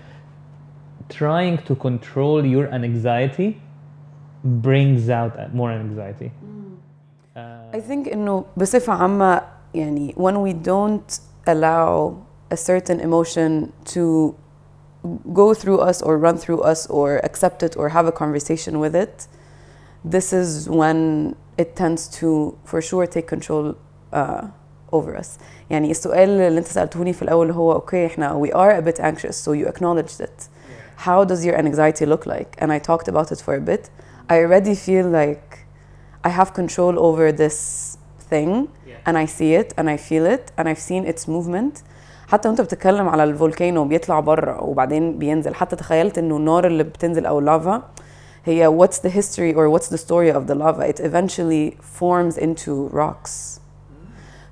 trying 1.09 1.57
to 1.67 1.75
control 1.75 2.45
your 2.45 2.67
anxiety 2.73 3.61
brings 4.43 5.09
out 5.09 5.53
more 5.53 5.71
anxiety 5.71 6.31
uh, 7.35 7.39
I 7.73 7.79
think 7.79 8.07
انه 8.07 8.45
بصفة 8.57 8.93
عامة 8.93 9.41
يعني 9.73 10.13
when 10.17 10.41
we 10.41 10.53
don't 10.53 11.19
allow 11.47 12.15
a 12.51 12.57
certain 12.57 12.99
emotion 12.99 13.71
to 13.85 14.35
go 15.33 15.53
through 15.53 15.79
us 15.79 16.01
or 16.01 16.17
run 16.17 16.37
through 16.37 16.61
us 16.61 16.87
or 16.87 17.19
accept 17.23 17.63
it 17.63 17.77
or 17.77 17.89
have 17.89 18.05
a 18.05 18.11
conversation 18.11 18.79
with 18.79 18.95
it 18.95 19.27
this 20.15 20.33
is 20.33 20.69
when 20.69 21.35
it 21.57 21.75
tends 21.75 22.07
to 22.19 22.57
for 22.65 22.81
sure 22.81 23.05
take 23.05 23.27
control 23.27 23.75
uh, 24.13 24.43
over 24.91 25.15
us 25.21 25.27
يعني 25.69 25.91
السؤال 25.91 26.29
اللي 26.29 26.59
انت 26.59 26.67
سألتوني 26.67 27.13
في 27.13 27.21
الأول 27.21 27.51
هو 27.51 27.79
okay 27.79 27.93
احنا 27.93 28.43
we 28.45 28.49
are 28.49 28.81
a 28.81 28.91
bit 28.91 28.99
anxious 29.03 29.35
so 29.35 29.51
you 29.53 29.67
acknowledged 29.67 30.19
it 30.21 30.47
how 31.07 31.23
does 31.23 31.45
your 31.45 31.55
anxiety 31.55 32.05
look 32.05 32.25
like 32.25 32.55
and 32.61 32.71
I 32.71 32.79
talked 32.79 33.07
about 33.07 33.31
it 33.31 33.39
for 33.45 33.53
a 33.55 33.61
bit 33.71 33.89
I 34.29 34.35
already 34.43 34.75
feel 34.75 35.07
like 35.21 35.47
I 36.23 36.29
have 36.39 36.49
control 36.61 36.95
over 37.07 37.31
this 37.43 37.57
thing 38.31 38.51
and 39.07 39.13
I 39.23 39.25
see 39.37 39.51
it 39.61 39.69
and 39.77 39.85
I 39.95 39.97
feel 40.09 40.25
it 40.35 40.43
and 40.57 40.63
I've 40.69 40.83
seen 40.89 41.03
its 41.11 41.27
movement 41.27 41.83
حتى 42.27 42.47
وانت 42.47 42.61
بتتكلم 42.61 43.09
على 43.09 43.23
الفولكانو 43.23 43.85
بيطلع 43.85 44.19
بره 44.19 44.63
وبعدين 44.63 45.17
بينزل 45.19 45.55
حتى 45.55 45.75
تخيلت 45.75 46.17
انه 46.17 46.37
النار 46.37 46.67
اللي 46.67 46.83
بتنزل 46.83 47.25
او 47.25 47.39
اللافا 47.39 47.83
هي 48.46 48.72
what's 48.72 48.98
the 48.98 49.10
history 49.10 49.52
or 49.52 49.68
what's 49.68 49.88
the 49.88 49.98
story 49.98 50.30
of 50.30 50.46
the 50.46 50.54
lava? 50.54 50.82
It 50.86 51.00
eventually 51.00 51.76
forms 51.80 52.38
into 52.38 52.88
rocks. 52.88 53.60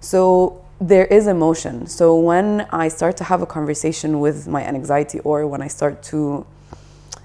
So 0.00 0.64
there 0.80 1.06
is 1.06 1.26
emotion. 1.26 1.86
So 1.86 2.18
when 2.18 2.66
I 2.84 2.88
start 2.88 3.16
to 3.18 3.24
have 3.24 3.40
a 3.40 3.46
conversation 3.46 4.20
with 4.20 4.48
my 4.48 4.62
anxiety 4.64 5.20
or 5.20 5.46
when 5.46 5.62
I 5.62 5.68
start 5.68 6.02
to 6.04 6.44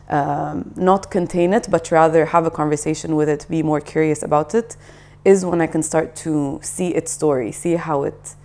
um, 0.10 0.72
not 0.76 1.12
contain 1.12 1.54
it, 1.54 1.68
but 1.70 1.92
rather 1.92 2.26
have 2.26 2.46
a 2.46 2.52
conversation 2.52 3.16
with 3.16 3.30
it, 3.30 3.46
be 3.50 3.62
more 3.64 3.82
curious 3.82 4.22
about 4.24 4.56
it, 4.56 4.78
is 5.26 5.46
when 5.46 5.62
I 5.62 5.68
can 5.68 5.84
start 5.84 6.16
to 6.18 6.60
see 6.62 6.90
its 6.90 7.12
story, 7.12 7.52
see 7.52 7.76
how 7.76 8.04
it 8.04 8.36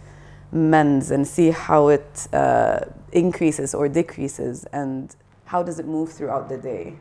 mends, 0.51 1.11
and 1.11 1.27
see 1.27 1.51
how 1.51 1.89
it 1.89 2.29
uh, 2.33 2.81
increases 3.13 3.75
or 3.75 3.89
decreases, 3.89 4.65
and 4.73 5.15
how 5.45 5.63
does 5.63 5.79
it 5.79 5.87
move 5.87 6.13
throughout 6.13 6.49
the 6.49 6.59
day. 6.59 6.95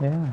yeah 0.00 0.28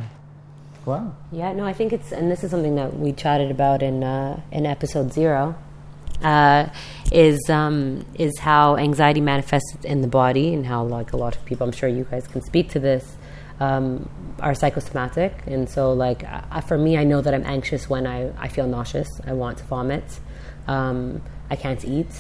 wow. 0.86 1.16
Yeah, 1.32 1.54
no, 1.54 1.66
I 1.66 1.74
think 1.74 1.94
it's, 1.94 2.12
and 2.12 2.30
this 2.32 2.44
is 2.44 2.52
something 2.52 2.76
that 2.76 2.98
we 2.98 3.12
chatted 3.14 3.52
about 3.52 3.82
in 3.82 4.04
uh, 4.04 4.42
in 4.52 4.66
episode 4.66 5.12
zero, 5.12 5.56
uh, 6.24 6.70
is 7.12 7.50
um, 7.50 8.06
is 8.16 8.40
how 8.40 8.78
anxiety 8.78 9.22
manifests 9.22 9.76
in 9.84 10.02
the 10.02 10.08
body 10.08 10.54
and 10.54 10.66
how 10.66 10.84
like 10.84 11.14
a 11.14 11.18
lot 11.18 11.36
of 11.36 11.44
people, 11.46 11.66
I'm 11.66 11.74
sure 11.74 11.90
you 11.90 12.06
guys 12.10 12.28
can 12.28 12.42
speak 12.42 12.70
to 12.70 12.80
this, 12.80 13.16
um, 13.60 14.10
are 14.40 14.54
psychosomatic, 14.54 15.44
and 15.48 15.70
so 15.70 15.94
like 15.94 16.24
for 16.68 16.78
me, 16.78 16.98
I 16.98 17.04
know 17.04 17.22
that 17.22 17.34
I'm 17.34 17.46
anxious 17.46 17.90
when 17.90 18.06
I 18.08 18.32
I 18.38 18.48
feel 18.48 18.68
nauseous, 18.68 19.10
I 19.26 19.34
want 19.34 19.58
to 19.60 19.64
vomit, 19.66 20.20
um, 20.68 21.22
I 21.50 21.56
can't 21.56 21.84
eat. 21.86 22.14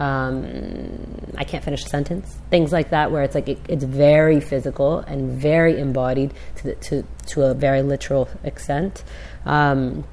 Um, 0.00 1.34
I 1.36 1.44
can't 1.44 1.62
finish 1.62 1.84
a 1.84 1.88
sentence. 1.88 2.26
Things 2.48 2.72
like 2.72 2.88
that, 2.90 3.12
where 3.12 3.22
it's 3.22 3.34
like 3.34 3.48
it, 3.50 3.58
it's 3.68 3.84
very 3.84 4.40
physical 4.40 5.00
and 5.00 5.20
very 5.38 5.78
embodied 5.78 6.32
to 6.56 6.62
the, 6.64 6.74
to 6.86 7.04
to 7.32 7.42
a 7.42 7.52
very 7.54 7.82
literal 7.82 8.28
extent. 8.42 9.04
Um, 9.44 10.04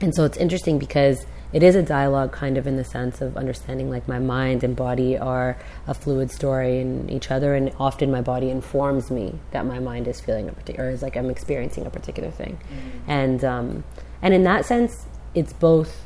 and 0.00 0.14
so 0.14 0.24
it's 0.24 0.38
interesting 0.38 0.78
because 0.78 1.26
it 1.52 1.62
is 1.62 1.76
a 1.76 1.82
dialogue, 1.82 2.32
kind 2.32 2.56
of 2.56 2.66
in 2.66 2.76
the 2.76 2.84
sense 2.84 3.20
of 3.20 3.36
understanding 3.36 3.90
like 3.90 4.08
my 4.08 4.18
mind 4.18 4.64
and 4.64 4.74
body 4.74 5.18
are 5.18 5.58
a 5.86 5.92
fluid 5.92 6.30
story 6.30 6.80
in 6.80 7.10
each 7.10 7.30
other, 7.30 7.54
and 7.54 7.72
often 7.78 8.10
my 8.10 8.22
body 8.22 8.48
informs 8.48 9.10
me 9.10 9.38
that 9.50 9.66
my 9.66 9.78
mind 9.78 10.08
is 10.08 10.18
feeling 10.18 10.48
a 10.48 10.52
particular, 10.52 10.88
or 10.88 10.92
is 10.92 11.02
like 11.02 11.14
I'm 11.14 11.28
experiencing 11.28 11.84
a 11.84 11.90
particular 11.90 12.30
thing, 12.30 12.58
and 13.06 13.44
um, 13.44 13.84
and 14.22 14.32
in 14.32 14.44
that 14.44 14.64
sense, 14.64 15.04
it's 15.34 15.52
both 15.52 16.05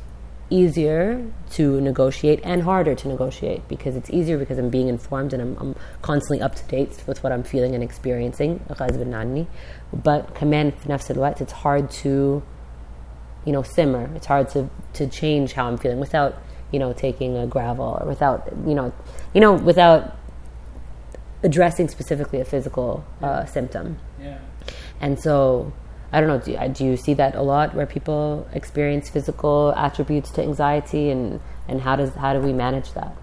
easier 0.51 1.25
to 1.51 1.81
negotiate 1.81 2.39
and 2.43 2.61
harder 2.63 2.93
to 2.93 3.07
negotiate 3.07 3.67
because 3.67 3.95
it's 3.95 4.09
easier 4.09 4.37
because 4.37 4.59
I'm 4.59 4.69
being 4.69 4.89
informed 4.89 5.33
and 5.33 5.41
I'm, 5.41 5.57
I'm 5.57 5.75
constantly 6.01 6.41
up 6.41 6.53
to 6.55 6.63
date 6.65 7.03
with 7.07 7.23
what 7.23 7.31
I'm 7.31 7.43
feeling 7.43 7.73
and 7.73 7.83
experiencing. 7.83 8.63
But 9.91 10.35
command 10.35 10.73
nafs 10.81 11.41
it's 11.41 11.51
hard 11.51 11.89
to, 11.91 12.43
you 13.45 13.51
know, 13.51 13.63
simmer. 13.63 14.09
It's 14.15 14.27
hard 14.27 14.49
to, 14.49 14.69
to 14.93 15.07
change 15.07 15.53
how 15.53 15.67
I'm 15.67 15.77
feeling 15.77 15.99
without, 15.99 16.37
you 16.71 16.79
know, 16.79 16.93
taking 16.93 17.37
a 17.37 17.47
Gravol 17.47 18.01
or 18.01 18.07
without, 18.07 18.47
you 18.67 18.75
know, 18.75 18.93
you 19.33 19.41
know, 19.41 19.53
without 19.53 20.17
addressing 21.43 21.87
specifically 21.87 22.39
a 22.39 22.45
physical 22.45 23.03
uh, 23.21 23.45
symptom. 23.45 23.97
Yeah. 24.21 24.37
And 24.99 25.19
so 25.19 25.73
I 26.13 26.19
don't 26.19 26.27
know. 26.27 26.39
Do 26.39 26.51
you, 26.51 26.69
do 26.69 26.85
you 26.85 26.97
see 26.97 27.13
that 27.15 27.35
a 27.35 27.41
lot 27.41 27.73
where 27.73 27.85
people 27.85 28.47
experience 28.53 29.09
physical 29.09 29.73
attributes 29.77 30.29
to 30.31 30.41
anxiety, 30.41 31.09
and 31.09 31.39
and 31.67 31.81
how 31.81 31.95
does 31.95 32.13
how 32.15 32.33
do 32.33 32.39
we 32.39 32.53
manage 32.53 32.93
that? 32.93 33.15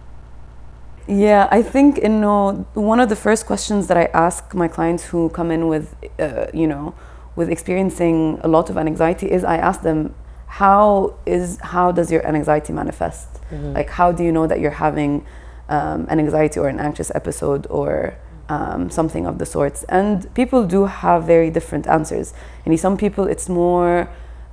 Yeah, 1.07 1.49
I 1.51 1.63
think 1.63 1.99
you 2.03 2.09
know 2.09 2.67
one 2.75 3.01
of 3.01 3.09
the 3.09 3.17
first 3.17 3.47
questions 3.47 3.87
that 3.89 3.97
I 3.97 4.05
ask 4.15 4.55
my 4.55 4.69
clients 4.69 5.05
who 5.05 5.29
come 5.31 5.51
in 5.51 5.69
with, 5.69 5.95
uh, 6.19 6.47
you 6.53 6.67
know, 6.67 6.95
with 7.37 7.49
experiencing 7.51 8.41
a 8.43 8.49
lot 8.49 8.71
of 8.71 8.77
anxiety 8.77 9.31
is 9.31 9.45
I 9.45 9.57
ask 9.57 9.83
them 9.83 10.15
how 10.47 11.15
is 11.27 11.59
how 11.63 11.93
does 11.93 12.11
your 12.11 12.27
anxiety 12.27 12.73
manifest? 12.73 13.29
Like 13.75 13.91
how 13.91 14.13
do 14.13 14.25
you 14.25 14.33
know 14.33 14.47
that 14.47 14.61
you're 14.61 14.71
having 14.87 15.27
um, 15.69 16.07
an 16.09 16.19
anxiety 16.19 16.59
or 16.61 16.69
an 16.69 16.81
anxious 16.81 17.11
episode 17.15 17.67
or 17.69 18.17
um, 18.49 18.91
something 18.91 19.27
of 19.27 19.39
the 19.39 19.47
sorts. 19.47 19.85
And 19.85 20.33
people 20.35 20.67
do 20.67 20.87
have 20.87 21.25
very 21.25 21.51
different 21.51 21.87
answers. 21.87 22.33
And 22.65 22.79
some 22.79 22.97
people, 22.97 23.25
it's 23.27 23.49
more 23.49 24.09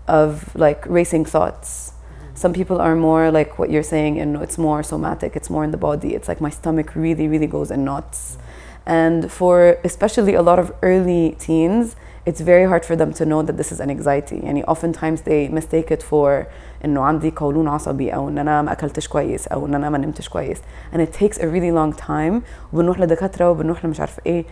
of 0.07 0.55
like 0.55 0.85
racing 0.85 1.25
thoughts. 1.25 1.91
Mm-hmm. 1.91 2.35
Some 2.35 2.53
people 2.53 2.79
are 2.79 2.95
more 2.95 3.31
like 3.31 3.57
what 3.57 3.69
you're 3.69 3.83
saying, 3.83 4.19
and 4.19 4.35
it's 4.37 4.57
more 4.57 4.83
somatic, 4.83 5.35
it's 5.35 5.49
more 5.49 5.63
in 5.63 5.71
the 5.71 5.77
body. 5.77 6.13
It's 6.13 6.27
like 6.27 6.41
my 6.41 6.49
stomach 6.49 6.95
really, 6.95 7.27
really 7.27 7.47
goes 7.47 7.71
in 7.71 7.83
knots. 7.83 8.37
Mm-hmm. 8.37 8.41
And 8.87 9.31
for 9.31 9.79
especially 9.83 10.35
a 10.35 10.43
lot 10.43 10.59
of 10.59 10.71
early 10.83 11.35
teens, 11.39 11.95
it's 12.25 12.41
very 12.41 12.67
hard 12.67 12.83
for 12.85 12.95
them 12.95 13.13
to 13.13 13.25
know 13.25 13.41
that 13.43 13.57
this 13.57 13.71
is 13.71 13.79
an 13.79 13.89
anxiety. 13.89 14.41
And 14.43 14.63
oftentimes 14.65 15.23
they 15.23 15.47
mistake 15.47 15.91
it 15.91 16.01
for 16.01 16.47
انه 16.85 17.01
عندي 17.01 17.33
قولون 17.35 17.67
عصبي 17.67 18.15
أو 18.15 18.29
ان 18.29 18.37
أنا 18.37 18.61
ما 18.61 18.71
اكلتش 18.71 19.07
كويس 19.07 19.47
أو 19.47 19.65
ان 19.65 19.75
أنا 19.75 19.89
ما 19.89 19.97
نمتش 19.97 20.29
كويس 20.29 20.57
and 20.93 20.97
it 20.97 21.19
takes 21.23 21.37
a 21.37 21.45
really 21.45 21.71
long 21.71 22.01
time 22.07 22.41
وبنروح 22.73 22.99
لدكاتره 22.99 23.49
وبنروح 23.49 23.85
لمش 23.85 23.99
عارفه 23.99 24.21
إيه 24.25 24.45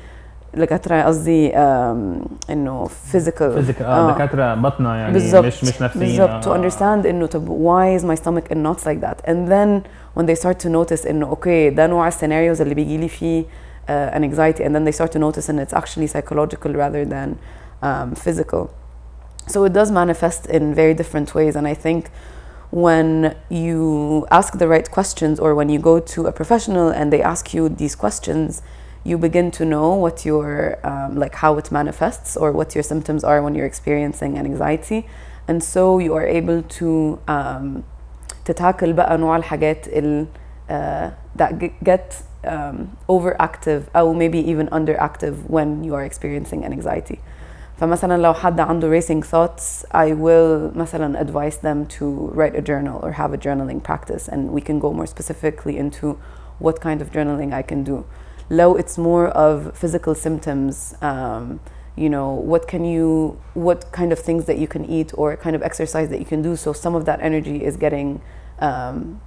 دكاتره 0.54 1.02
قصدي 1.02 1.52
um, 1.52 1.56
انه 2.50 2.86
physical 2.88 3.44
فيزيكال 3.44 3.86
آه 3.86 4.12
دكاتره 4.12 4.56
بطنه 4.56 4.96
يعني 4.96 5.13
بالظبط 5.13 5.46
مش 5.46 5.63
مش 5.63 5.82
نفسيين 5.82 6.06
بالظبط 6.06 6.46
to 6.46 6.48
آه. 6.48 6.70
understand 6.70 7.06
انه 7.06 7.25
طب 7.25 7.48
why 7.48 8.02
is 8.02 8.06
my 8.06 8.22
stomach 8.24 8.54
in 8.54 8.58
knots 8.58 8.84
like 8.86 9.06
that 9.06 9.30
and 9.30 9.50
then 9.50 9.82
when 10.18 10.25
they 10.25 10.42
start 10.44 10.66
to 10.66 10.70
notice 10.70 11.08
انه 11.08 11.25
أوكي 11.28 11.70
ده 11.70 11.88
نوع 11.88 12.08
السيناريوز 12.08 12.62
اللي 12.62 12.75
بيجي 12.75 12.98
لي 12.98 13.08
فيه 13.08 13.44
uh, 13.44 14.16
an 14.16 14.22
anxiety 14.24 14.63
and 14.63 14.75
then 14.75 14.86
they 14.86 14.96
start 15.00 15.12
to 15.12 15.20
notice 15.20 15.50
and 15.50 15.60
it's 15.60 15.74
actually 15.74 16.08
psychological 16.08 16.72
rather 16.74 17.06
than 17.06 17.30
um, 17.84 18.16
physical 18.16 18.68
so 19.47 19.64
it 19.64 19.73
does 19.73 19.90
manifest 19.90 20.47
in 20.47 20.75
very 20.75 20.95
different 20.95 21.35
ways 21.35 21.57
and 21.57 21.66
I 21.66 21.75
think 21.75 22.11
when 22.71 23.35
you 23.49 24.26
ask 24.30 24.59
the 24.59 24.68
right 24.68 24.90
questions 24.90 25.40
or 25.40 25.54
when 25.54 25.68
you 25.71 25.78
go 25.78 25.99
to 26.00 26.26
a 26.26 26.33
professional 26.33 26.88
and 26.90 27.11
they 27.12 27.23
ask 27.23 27.54
you 27.54 27.68
these 27.68 27.95
questions 27.95 28.62
you 29.04 29.16
begin 29.16 29.50
to 29.50 29.64
know 29.64 29.95
what 29.95 30.26
your 30.26 30.78
um, 30.87 31.16
like 31.16 31.35
how 31.37 31.57
it 31.57 31.73
manifests 31.73 32.37
or 32.37 32.52
what 32.52 32.75
your 32.75 32.83
symptoms 32.83 33.25
are 33.25 33.42
when 33.42 33.54
you're 33.54 33.66
experiencing 33.66 34.37
an 34.37 34.45
anxiety 34.45 35.07
and 35.47 35.64
so 35.64 35.99
you 35.99 36.12
are 36.14 36.26
able 36.26 36.62
to 36.62 37.18
um, 37.28 37.85
تتاكل 38.45 38.92
بقى 38.92 39.18
نوع 39.18 39.37
الحاجات 39.37 39.88
ال 39.88 40.26
uh, 40.71 41.11
that 41.38 41.59
g- 41.61 41.73
get 41.85 42.23
um, 42.45 42.97
overactive 43.09 43.83
or 43.95 44.14
maybe 44.14 44.38
even 44.38 44.68
underactive 44.68 45.35
when 45.49 45.85
you 45.85 45.95
are 45.95 46.04
experiencing 46.04 46.64
an 46.64 46.73
anxiety 46.73 47.18
فمثلا 47.83 48.23
لو 48.23 48.35
حد 48.35 48.61
عنده 48.61 49.00
racing 49.00 49.23
thoughts 49.23 49.85
I 49.95 50.12
will 50.12 50.76
مثلا 50.78 51.21
advise 51.25 51.57
them 51.57 51.87
to 51.99 52.04
write 52.35 52.54
a 52.57 52.62
journal 52.62 52.99
or 53.02 53.12
have 53.12 53.33
a 53.33 53.38
journaling 53.38 53.83
practice 53.83 54.28
and 54.28 54.50
we 54.50 54.61
can 54.61 54.78
go 54.78 54.92
more 54.92 55.07
specifically 55.07 55.76
into 55.78 56.07
what 56.59 56.80
kind 56.80 57.00
of 57.02 57.11
journaling 57.12 57.52
I 57.52 57.62
can 57.62 57.85
do 57.85 58.04
لو 58.50 58.78
it's 58.78 58.99
more 58.99 59.28
of 59.28 59.76
physical 59.76 60.14
symptoms 60.14 60.95
um, 61.02 61.61
you 61.97 62.09
know 62.09 62.28
what 62.52 62.62
can 62.73 62.85
you 62.85 63.37
what 63.54 63.80
kind 63.92 64.12
of 64.12 64.18
things 64.18 64.45
that 64.49 64.59
you 64.62 64.68
can 64.75 64.85
eat 64.99 65.11
or 65.21 65.37
kind 65.37 65.54
of 65.57 65.62
exercise 65.62 66.09
that 66.12 66.21
you 66.23 66.28
can 66.33 66.42
do 66.49 66.57
so 66.57 66.73
some 66.73 66.95
of 66.99 67.04
that 67.09 67.18
energy 67.21 67.57
is 67.68 67.76
getting 67.76 68.09
um, 68.61 69.18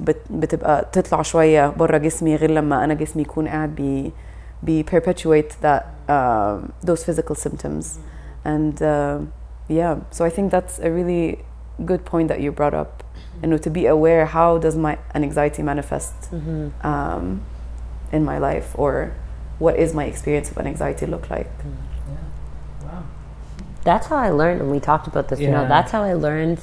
بت- 0.00 0.26
بتبقى 0.30 0.88
تطلع 0.92 1.22
شوية 1.22 1.68
برا 1.68 1.98
جسمي 1.98 2.36
غير 2.36 2.50
لما 2.50 2.84
أنا 2.84 2.94
جسمي 2.94 3.22
يكون 3.22 3.48
قاعد 3.48 3.74
بي 3.74 4.12
بي 4.65 4.77
perpetuate 4.83 5.51
that 5.65 5.83
um, 6.15 6.73
those 6.89 7.01
physical 7.07 7.35
symptoms 7.45 7.85
and 8.53 8.75
uh, 8.81 9.19
yeah 9.79 9.93
so 10.15 10.19
I 10.25 10.31
think 10.35 10.45
that's 10.55 10.75
a 10.87 10.89
really 10.97 11.23
good 11.89 12.01
point 12.11 12.27
that 12.31 12.39
you 12.43 12.49
brought 12.59 12.75
up 12.83 12.91
you 13.41 13.47
know 13.49 13.57
to 13.67 13.69
be 13.79 13.83
aware 13.97 14.21
how 14.37 14.49
does 14.65 14.75
my 14.85 14.93
an 15.15 15.21
anxiety 15.29 15.61
manifest 15.71 16.15
um, 16.91 17.25
in 18.11 18.21
my 18.31 18.37
life 18.49 18.69
or 18.83 18.91
what 19.65 19.75
is 19.83 19.89
my 19.99 20.05
experience 20.11 20.47
of 20.51 20.57
an 20.63 20.67
anxiety 20.73 21.05
look 21.15 21.25
like 21.35 21.51
yeah. 21.65 22.87
Wow. 22.87 23.03
That's 23.89 24.07
how 24.11 24.17
I 24.27 24.29
learned, 24.41 24.59
and 24.61 24.69
we 24.75 24.79
talked 24.91 25.07
about 25.11 25.25
this. 25.29 25.39
You 25.39 25.51
know, 25.55 25.63
that's 25.75 25.91
how 25.95 26.03
I 26.11 26.13
learned 26.27 26.59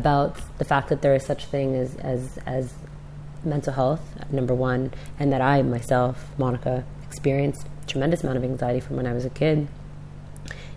about 0.00 0.30
the 0.60 0.66
fact 0.72 0.86
that 0.90 1.00
there 1.02 1.14
is 1.18 1.24
such 1.32 1.42
thing 1.54 1.68
as 1.82 1.90
as 2.12 2.22
as 2.56 2.64
mental 3.54 3.72
health. 3.80 4.04
Number 4.38 4.54
one, 4.70 4.82
and 5.18 5.26
that 5.32 5.42
I 5.54 5.62
myself, 5.62 6.16
Monica, 6.44 6.76
experienced 7.14 7.66
a 7.82 7.86
tremendous 7.86 8.22
amount 8.22 8.38
of 8.38 8.44
anxiety 8.44 8.80
from 8.80 8.96
when 8.96 9.06
I 9.06 9.12
was 9.12 9.24
a 9.24 9.30
kid. 9.30 9.68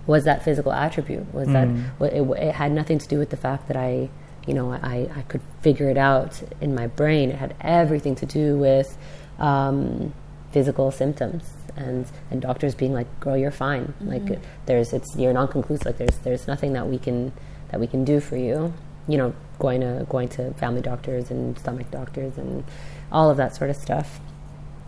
Was 0.06 0.24
that 0.24 0.46
physical 0.46 0.72
attribute? 0.72 1.34
Was 1.34 1.48
that 1.50 1.68
it, 2.00 2.22
it 2.22 2.56
had 2.56 2.72
nothing 2.72 2.98
to 3.00 3.08
do 3.08 3.18
with 3.18 3.30
the 3.30 3.38
fact 3.38 3.68
that 3.68 3.76
I, 3.76 4.10
you 4.46 4.54
know, 4.54 4.72
I, 4.72 5.10
I 5.14 5.22
could 5.24 5.42
figure 5.62 5.90
it 5.90 5.98
out 5.98 6.42
in 6.62 6.74
my 6.74 6.88
brain. 6.88 7.30
It 7.30 7.36
had 7.36 7.56
everything 7.60 8.16
to 8.16 8.26
do 8.26 8.58
with 8.58 8.98
um, 9.38 10.14
physical 10.52 10.92
symptoms 10.92 11.44
and 11.76 12.06
and 12.32 12.42
doctors 12.42 12.74
being 12.74 12.94
like, 12.94 13.08
"Girl, 13.20 13.36
you're 13.36 13.52
fine. 13.52 13.94
Like 14.00 14.40
there's 14.66 14.94
it's 14.94 15.16
you're 15.18 15.34
non-conclusive. 15.34 15.86
Like 15.86 15.98
there's 15.98 16.18
there's 16.20 16.48
nothing 16.48 16.74
that 16.74 16.88
we 16.88 16.98
can 16.98 17.34
that 17.70 17.80
we 17.80 17.88
can 17.88 18.06
do 18.06 18.20
for 18.20 18.38
you. 18.38 18.74
You 19.08 19.18
know, 19.18 19.34
going 19.60 19.82
to 19.82 20.06
going 20.10 20.30
to 20.30 20.54
family 20.54 20.82
doctors 20.82 21.32
and 21.32 21.58
stomach 21.60 21.92
doctors 21.92 22.38
and 22.38 22.64
all 23.12 23.30
of 23.30 23.38
that 23.38 23.56
sort 23.56 23.70
of 23.70 23.76
stuff. 23.76 24.20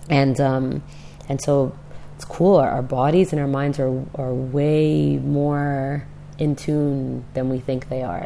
And 0.09 0.39
um, 0.39 0.83
and 1.29 1.41
so 1.41 1.71
it's 2.15 2.25
cool. 2.25 2.57
Our, 2.57 2.69
our 2.69 2.81
bodies 2.81 3.31
and 3.31 3.39
our 3.41 3.47
minds 3.47 3.79
are 3.79 3.93
are 4.15 4.33
way 4.33 5.17
more 5.23 6.05
in 6.39 6.55
tune 6.55 7.23
than 7.33 7.49
we 7.49 7.59
think 7.59 7.89
they 7.89 8.01
are. 8.01 8.25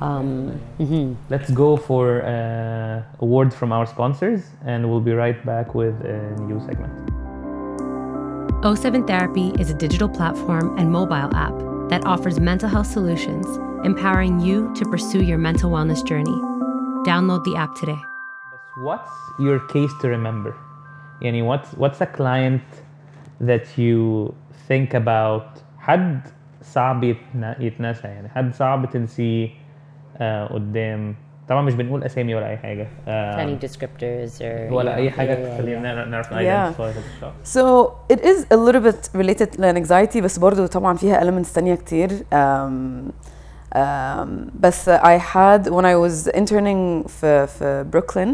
Um, 0.00 0.58
mhm. 0.78 1.16
Let's 1.30 1.50
go 1.50 1.76
for 1.76 2.22
uh, 2.24 3.02
a 3.20 3.24
word 3.24 3.52
from 3.54 3.72
our 3.72 3.86
sponsors, 3.86 4.42
and 4.64 4.90
we'll 4.90 5.00
be 5.00 5.12
right 5.12 5.38
back 5.44 5.74
with 5.74 5.94
a 6.04 6.18
new 6.42 6.58
segment. 6.60 6.92
O7 8.64 9.06
Therapy 9.06 9.52
is 9.60 9.70
a 9.70 9.74
digital 9.74 10.08
platform 10.08 10.76
and 10.78 10.90
mobile 10.90 11.30
app 11.36 11.54
that 11.90 12.04
offers 12.06 12.40
mental 12.40 12.68
health 12.68 12.86
solutions, 12.86 13.46
empowering 13.84 14.40
you 14.40 14.72
to 14.74 14.84
pursue 14.86 15.22
your 15.22 15.38
mental 15.38 15.70
wellness 15.70 16.04
journey. 16.04 16.38
Download 17.04 17.44
the 17.44 17.54
app 17.54 17.74
today. 17.76 18.00
What's 18.78 19.12
your 19.38 19.60
case 19.68 19.92
to 20.00 20.08
remember? 20.08 20.56
يعني 21.21 21.57
what's 21.57 21.67
what's 21.77 22.01
a 22.01 22.17
client 22.17 22.81
that 23.47 23.65
you 23.77 24.31
think 24.69 24.93
about 24.95 25.59
حد 25.79 26.21
صعب 26.61 27.03
يتنا- 27.03 27.55
يتنسى 27.61 28.07
يعني 28.07 28.29
حد 28.29 28.53
صعب 28.53 28.89
تنسيه 28.89 29.49
آه 30.17 30.45
قدام 30.45 31.15
طبعا 31.49 31.61
مش 31.61 31.73
بنقول 31.73 32.03
اسامي 32.03 32.35
ولا 32.35 32.49
اي 32.49 32.57
حاجه 32.57 32.87
آه 33.07 33.45
Any 33.45 33.59
descriptors 33.65 34.39
or 34.41 34.71
ولا 34.73 34.95
you 34.95 34.97
اي 34.97 35.09
know, 35.09 35.13
حاجه 35.13 35.35
yeah, 35.35 35.47
yeah, 35.49 35.57
تخلينا 35.57 36.05
نعرف 36.05 36.27
Yeah. 36.29 36.33
identify 36.33 36.81
هذا 36.81 37.01
الشخص 37.15 37.57
So 37.57 37.91
it 38.13 38.19
is 38.19 38.45
a 38.53 38.57
little 38.57 38.81
bit 38.91 39.21
related 39.21 39.59
لانكزايتي 39.59 40.21
بس 40.21 40.39
برضو 40.39 40.65
طبعا 40.65 40.97
فيها 40.97 41.19
elements 41.21 41.53
تانية 41.53 41.75
كتير 41.75 42.09
um, 42.09 43.11
um, 43.75 44.27
بس 44.59 44.89
I 44.89 45.17
had 45.17 45.67
when 45.69 45.85
I 45.85 45.95
was 45.95 46.27
interning 46.37 47.07
في, 47.07 47.47
في 47.47 47.85
Brooklyn 47.95 48.29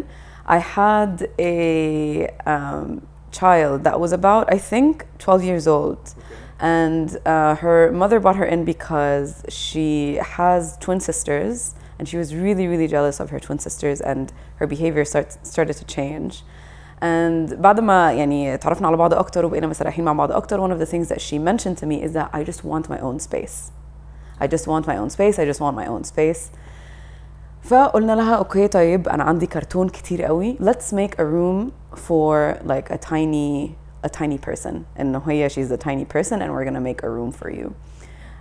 I 0.45 0.59
had 0.59 1.29
a 1.37 2.29
um, 2.45 3.05
child 3.31 3.83
that 3.83 3.99
was 3.99 4.11
about 4.11 4.51
I 4.51 4.57
think 4.57 5.05
12 5.19 5.43
years 5.43 5.67
old 5.67 6.15
and 6.59 7.17
uh, 7.25 7.55
her 7.55 7.91
mother 7.91 8.19
brought 8.19 8.37
her 8.37 8.45
in 8.45 8.65
because 8.65 9.43
she 9.49 10.15
has 10.15 10.77
twin 10.77 10.99
sisters 10.99 11.75
and 11.99 12.07
she 12.07 12.17
was 12.17 12.33
really 12.33 12.67
really 12.67 12.87
jealous 12.87 13.19
of 13.19 13.29
her 13.29 13.39
twin 13.39 13.59
sisters 13.59 14.01
and 14.01 14.31
her 14.55 14.67
behavior 14.67 15.05
start, 15.05 15.37
started 15.45 15.75
to 15.75 15.85
change 15.85 16.43
and 17.01 17.49
بعد 17.49 17.79
ما 17.79 18.13
يعني 18.13 18.57
تعرفنا 18.57 18.87
على 18.87 18.97
بعض 18.97 19.13
اكتر 19.13 19.45
وبقينا 19.45 19.67
مسرحين 19.67 20.05
مع 20.05 20.13
بعض 20.13 20.31
اكتر 20.31 20.59
one 20.67 20.71
of 20.71 20.79
the 20.79 20.85
things 20.85 21.09
that 21.09 21.21
she 21.21 21.37
mentioned 21.37 21.77
to 21.77 21.85
me 21.85 22.01
is 22.01 22.13
that 22.13 22.29
I 22.33 22.43
just 22.43 22.63
want 22.63 22.89
my 22.89 22.99
own 22.99 23.19
space 23.19 23.71
I 24.39 24.47
just 24.47 24.67
want 24.67 24.87
my 24.87 24.97
own 24.97 25.09
space 25.09 25.37
I 25.39 25.45
just 25.45 25.61
want 25.61 25.75
my 25.75 25.85
own 25.85 26.03
space 26.03 26.49
فقلنا 27.61 28.11
لها 28.11 28.35
اوكي 28.35 28.67
طيب 28.67 29.09
انا 29.09 29.23
عندي 29.23 29.45
كرتون 29.45 29.89
كتير 29.89 30.23
قوي 30.23 30.57
let's 30.61 30.93
make 30.93 31.19
a 31.19 31.23
room 31.23 31.71
for 31.95 32.57
like 32.63 32.91
a 32.91 32.97
tiny 32.97 33.75
a 34.05 34.09
tiny 34.09 34.37
person 34.49 34.73
انه 34.99 35.21
هي 35.27 35.49
she's 35.49 35.71
a 35.71 35.77
tiny 35.77 36.05
person 36.05 36.41
and 36.41 36.51
we're 36.51 36.65
gonna 36.65 36.87
make 36.91 37.03
a 37.03 37.09
room 37.09 37.31
for 37.31 37.49
you 37.49 37.71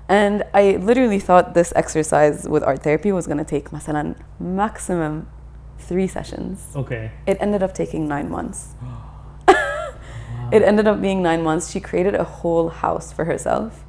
and 0.09 0.44
I 0.55 0.77
literally 0.88 1.20
thought 1.29 1.55
this 1.55 1.72
exercise 1.83 2.49
with 2.49 2.62
art 2.62 2.83
therapy 2.83 3.11
was 3.12 3.27
gonna 3.27 3.44
take 3.44 3.72
مثلا 3.72 4.14
maximum 4.40 5.27
three 5.88 6.09
sessions 6.09 6.77
اوكي 6.77 7.11
it 7.31 7.37
ended 7.40 7.62
up 7.62 7.75
taking 7.75 8.09
nine 8.09 8.31
months. 8.31 8.59
It 10.53 10.62
ended 10.62 10.87
up 10.87 11.01
being 11.01 11.22
nine 11.22 11.42
months. 11.42 11.70
She 11.72 11.81
created 11.81 12.14
a 12.14 12.22
whole 12.22 12.68
house 12.68 13.12
for 13.12 13.25
herself. 13.25 13.85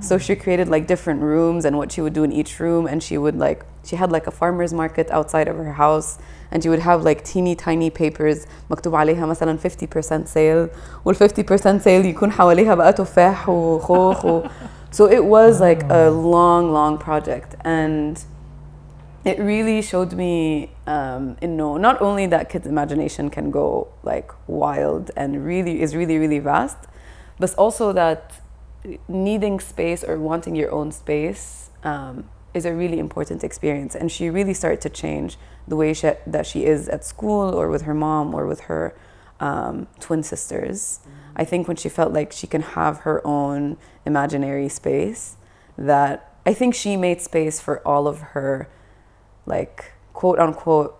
So 0.00 0.18
she 0.18 0.36
created 0.36 0.68
like 0.68 0.86
different 0.86 1.22
rooms 1.22 1.64
and 1.64 1.78
what 1.78 1.92
she 1.92 2.00
would 2.02 2.12
do 2.12 2.24
in 2.24 2.32
each 2.32 2.60
room. 2.60 2.86
And 2.86 3.02
she 3.02 3.16
would 3.16 3.36
like, 3.36 3.64
she 3.84 3.96
had 3.96 4.12
like 4.12 4.26
a 4.26 4.30
farmer's 4.30 4.74
market 4.74 5.10
outside 5.10 5.48
of 5.48 5.56
her 5.56 5.72
house. 5.72 6.18
And 6.50 6.62
she 6.62 6.68
would 6.68 6.80
have 6.80 7.04
like 7.04 7.24
teeny 7.24 7.54
tiny 7.54 7.88
papers 7.90 8.46
مكتوب 8.70 8.94
عليها 8.94 9.26
مثلا 9.26 9.58
50% 9.58 10.28
sale 10.28 10.68
وال 11.04 11.16
50% 11.16 11.82
sale 11.82 12.04
يكون 12.04 12.32
حواليها 12.32 12.74
بقى 12.74 12.92
تفاح 12.92 13.48
وخوخ 13.48 14.24
و... 14.24 14.42
So 14.90 15.06
it 15.06 15.24
was 15.24 15.58
like 15.60 15.84
a 15.88 16.10
long, 16.10 16.70
long 16.70 16.98
project. 16.98 17.54
And 17.64 18.22
it 19.24 19.38
really 19.38 19.80
showed 19.80 20.12
me 20.12 20.70
um, 20.86 21.36
in 21.40 21.56
no 21.56 21.76
not 21.76 22.02
only 22.02 22.26
that 22.26 22.48
kids 22.48 22.66
imagination 22.66 23.30
can 23.30 23.50
go 23.50 23.88
like 24.02 24.32
wild 24.48 25.10
and 25.16 25.46
really 25.46 25.80
is 25.80 25.94
really 25.94 26.18
really 26.18 26.40
vast 26.40 26.78
but 27.38 27.54
also 27.54 27.92
that 27.92 28.40
needing 29.07 29.59
space 29.59 30.03
or 30.03 30.17
wanting 30.17 30.55
your 30.55 30.71
own 30.71 30.91
space 30.91 31.69
um, 31.83 32.29
is 32.53 32.65
a 32.65 32.73
really 32.73 32.99
important 32.99 33.43
experience. 33.43 33.95
And 33.95 34.11
she 34.11 34.29
really 34.29 34.53
started 34.53 34.81
to 34.81 34.89
change 34.89 35.37
the 35.67 35.75
way 35.75 35.93
she, 35.93 36.11
that 36.25 36.45
she 36.45 36.65
is 36.65 36.87
at 36.89 37.03
school 37.03 37.53
or 37.53 37.69
with 37.69 37.83
her 37.83 37.93
mom 37.93 38.33
or 38.33 38.47
with 38.47 38.61
her 38.61 38.97
um, 39.39 39.87
twin 39.99 40.23
sisters. 40.23 41.01
I 41.35 41.43
think 41.45 41.67
when 41.67 41.77
she 41.77 41.89
felt 41.89 42.13
like 42.13 42.31
she 42.31 42.47
can 42.47 42.61
have 42.61 42.99
her 42.99 43.25
own 43.25 43.77
imaginary 44.05 44.69
space 44.69 45.37
that 45.77 46.33
i 46.45 46.53
think 46.53 46.73
she 46.73 46.97
made 46.97 47.21
space 47.21 47.59
for 47.59 47.85
all 47.87 48.07
of 48.07 48.19
her 48.33 48.67
like 49.45 49.93
quote 50.13 50.39
unquote 50.39 50.97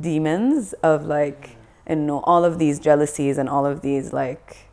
demons 0.00 0.72
of 0.82 1.04
like 1.04 1.56
and 1.86 2.06
know 2.06 2.20
all 2.20 2.44
of 2.44 2.58
these 2.58 2.80
jealousies 2.80 3.38
and 3.38 3.48
all 3.48 3.66
of 3.66 3.82
these 3.82 4.12
like 4.12 4.68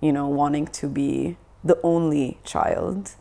you 0.00 0.12
know 0.12 0.28
wanting 0.28 0.66
to 0.66 0.86
be 0.86 1.36
the 1.64 1.78
only 1.82 2.38
child 2.44 3.12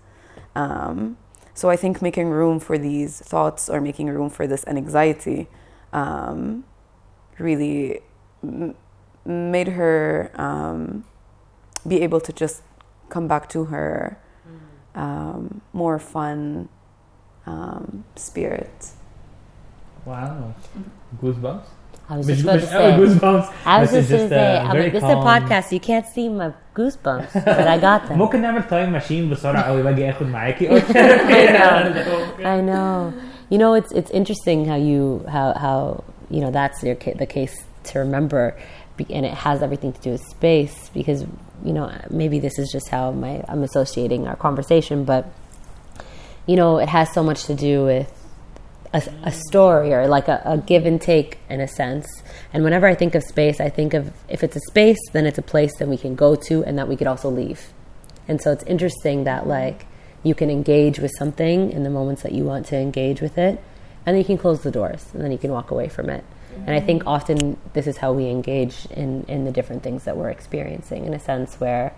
um, 0.55 1.17
so 1.53 1.69
i 1.69 1.75
think 1.75 2.01
making 2.01 2.29
room 2.29 2.59
for 2.59 2.77
these 2.77 3.19
thoughts 3.19 3.69
or 3.69 3.81
making 3.81 4.07
room 4.07 4.29
for 4.29 4.47
this 4.47 4.65
anxiety 4.67 5.47
um, 5.93 6.63
really 7.39 8.01
m- 8.43 8.75
made 9.25 9.69
her 9.69 10.31
um, 10.35 11.03
be 11.87 12.01
able 12.01 12.19
to 12.21 12.31
just 12.33 12.61
come 13.09 13.27
back 13.27 13.49
to 13.49 13.65
her 13.65 14.17
um, 14.95 15.61
more 15.73 15.99
fun 15.99 16.69
um, 17.45 18.03
spirit 18.15 18.91
Wow. 20.05 20.53
Goosebumps? 21.21 21.65
I 22.10 22.16
was 22.16 22.26
مش 22.30 22.36
just 22.38 22.44
about 22.44 22.56
مش 22.56 22.62
to 22.64 22.72
قوي 22.72 22.92
say. 22.92 22.98
goosebumps 22.98 23.46
I 23.66 23.80
was 23.82 23.90
بس 23.90 23.94
just 23.94 24.08
going 24.08 24.08
to 24.08 24.24
uh, 24.24 24.28
say, 24.28 24.58
I'm 24.58 24.72
very 24.72 24.82
like, 24.84 24.92
this 24.92 25.02
is 25.04 25.10
a 25.10 25.14
calm. 25.14 25.24
podcast. 25.30 25.72
You 25.72 25.80
can't 25.80 26.06
see 26.14 26.28
my 26.28 26.48
goosebumps, 26.78 27.32
but 27.44 27.66
I 27.74 27.78
got 27.78 28.08
them. 28.08 28.18
ممكن 28.18 28.42
نعمل 28.42 28.62
تايم 28.68 28.92
ماشين 28.92 29.30
بسرعه 29.30 29.62
قوي 29.62 29.82
باجي 29.82 30.10
اخد 30.10 30.26
معاكي 30.26 30.68
I 32.44 32.60
know. 32.60 33.12
You 33.50 33.58
know, 33.58 33.74
it's 33.74 33.92
it's 33.92 34.10
interesting 34.10 34.64
how 34.64 34.76
you 34.76 35.24
how 35.28 35.52
how 35.64 36.04
you 36.30 36.40
know 36.40 36.50
that's 36.50 36.82
your 36.82 36.94
ca- 36.94 37.14
the 37.14 37.26
case 37.26 37.54
to 37.84 37.98
remember, 37.98 38.56
be- 38.96 39.12
and 39.16 39.24
it 39.26 39.34
has 39.34 39.62
everything 39.62 39.92
to 39.92 40.00
do 40.00 40.10
with 40.12 40.24
space 40.36 40.88
because 40.94 41.20
you 41.64 41.72
know, 41.72 41.90
maybe 42.10 42.38
this 42.40 42.58
is 42.58 42.70
just 42.72 42.88
how 42.88 43.10
my 43.12 43.42
I'm 43.48 43.62
associating 43.62 44.26
our 44.26 44.36
conversation, 44.36 45.04
but 45.04 45.26
you 46.46 46.56
know, 46.56 46.78
it 46.78 46.88
has 46.88 47.12
so 47.12 47.22
much 47.22 47.44
to 47.44 47.54
do 47.54 47.84
with 47.84 48.10
a, 48.93 49.01
a 49.23 49.31
story 49.31 49.93
or 49.93 50.07
like 50.07 50.27
a, 50.27 50.41
a 50.45 50.57
give 50.57 50.85
and 50.85 51.01
take 51.01 51.39
in 51.49 51.61
a 51.61 51.67
sense. 51.67 52.07
And 52.53 52.63
whenever 52.63 52.87
I 52.87 52.95
think 52.95 53.15
of 53.15 53.23
space, 53.23 53.59
I 53.59 53.69
think 53.69 53.93
of 53.93 54.13
if 54.29 54.43
it's 54.43 54.55
a 54.55 54.61
space, 54.61 54.99
then 55.11 55.25
it's 55.25 55.37
a 55.37 55.43
place 55.43 55.75
that 55.79 55.87
we 55.87 55.97
can 55.97 56.15
go 56.15 56.35
to 56.35 56.63
and 56.63 56.77
that 56.77 56.87
we 56.87 56.95
could 56.95 57.07
also 57.07 57.29
leave. 57.29 57.73
And 58.27 58.41
so 58.41 58.51
it's 58.51 58.63
interesting 58.63 59.23
that 59.25 59.47
like 59.47 59.85
you 60.23 60.35
can 60.35 60.49
engage 60.49 60.99
with 60.99 61.11
something 61.17 61.71
in 61.71 61.83
the 61.83 61.89
moments 61.89 62.23
that 62.23 62.31
you 62.31 62.43
want 62.43 62.65
to 62.67 62.77
engage 62.77 63.21
with 63.21 63.37
it, 63.37 63.61
and 64.05 64.13
then 64.13 64.17
you 64.17 64.25
can 64.25 64.37
close 64.37 64.61
the 64.61 64.71
doors 64.71 65.05
and 65.13 65.21
then 65.21 65.31
you 65.31 65.37
can 65.37 65.51
walk 65.51 65.71
away 65.71 65.89
from 65.89 66.09
it. 66.09 66.23
And 66.65 66.71
I 66.71 66.79
think 66.79 67.03
often 67.05 67.57
this 67.73 67.85
is 67.85 67.97
how 67.97 68.13
we 68.13 68.29
engage 68.29 68.87
in, 68.87 69.23
in 69.27 69.45
the 69.45 69.51
different 69.51 69.83
things 69.83 70.05
that 70.05 70.17
we're 70.17 70.31
experiencing 70.31 71.05
in 71.05 71.13
a 71.13 71.19
sense 71.19 71.59
where, 71.59 71.93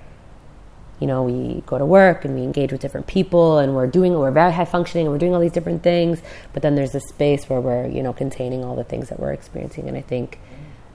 you 0.99 1.07
know, 1.07 1.23
we 1.23 1.61
go 1.65 1.77
to 1.77 1.85
work 1.85 2.25
and 2.25 2.35
we 2.35 2.41
engage 2.41 2.71
with 2.71 2.81
different 2.81 3.07
people 3.07 3.57
and 3.57 3.75
we're 3.75 3.87
doing, 3.87 4.13
we're 4.13 4.31
very 4.31 4.51
high 4.51 4.65
functioning 4.65 5.05
and 5.05 5.13
we're 5.13 5.19
doing 5.19 5.33
all 5.33 5.39
these 5.39 5.51
different 5.51 5.81
things. 5.81 6.21
But 6.53 6.61
then 6.61 6.75
there's 6.75 6.91
this 6.91 7.07
space 7.07 7.47
where 7.49 7.61
we're, 7.61 7.87
you 7.87 8.03
know, 8.03 8.13
containing 8.13 8.63
all 8.63 8.75
the 8.75 8.83
things 8.83 9.09
that 9.09 9.19
we're 9.19 9.31
experiencing. 9.31 9.87
And 9.87 9.97
I 9.97 10.01
think, 10.01 10.39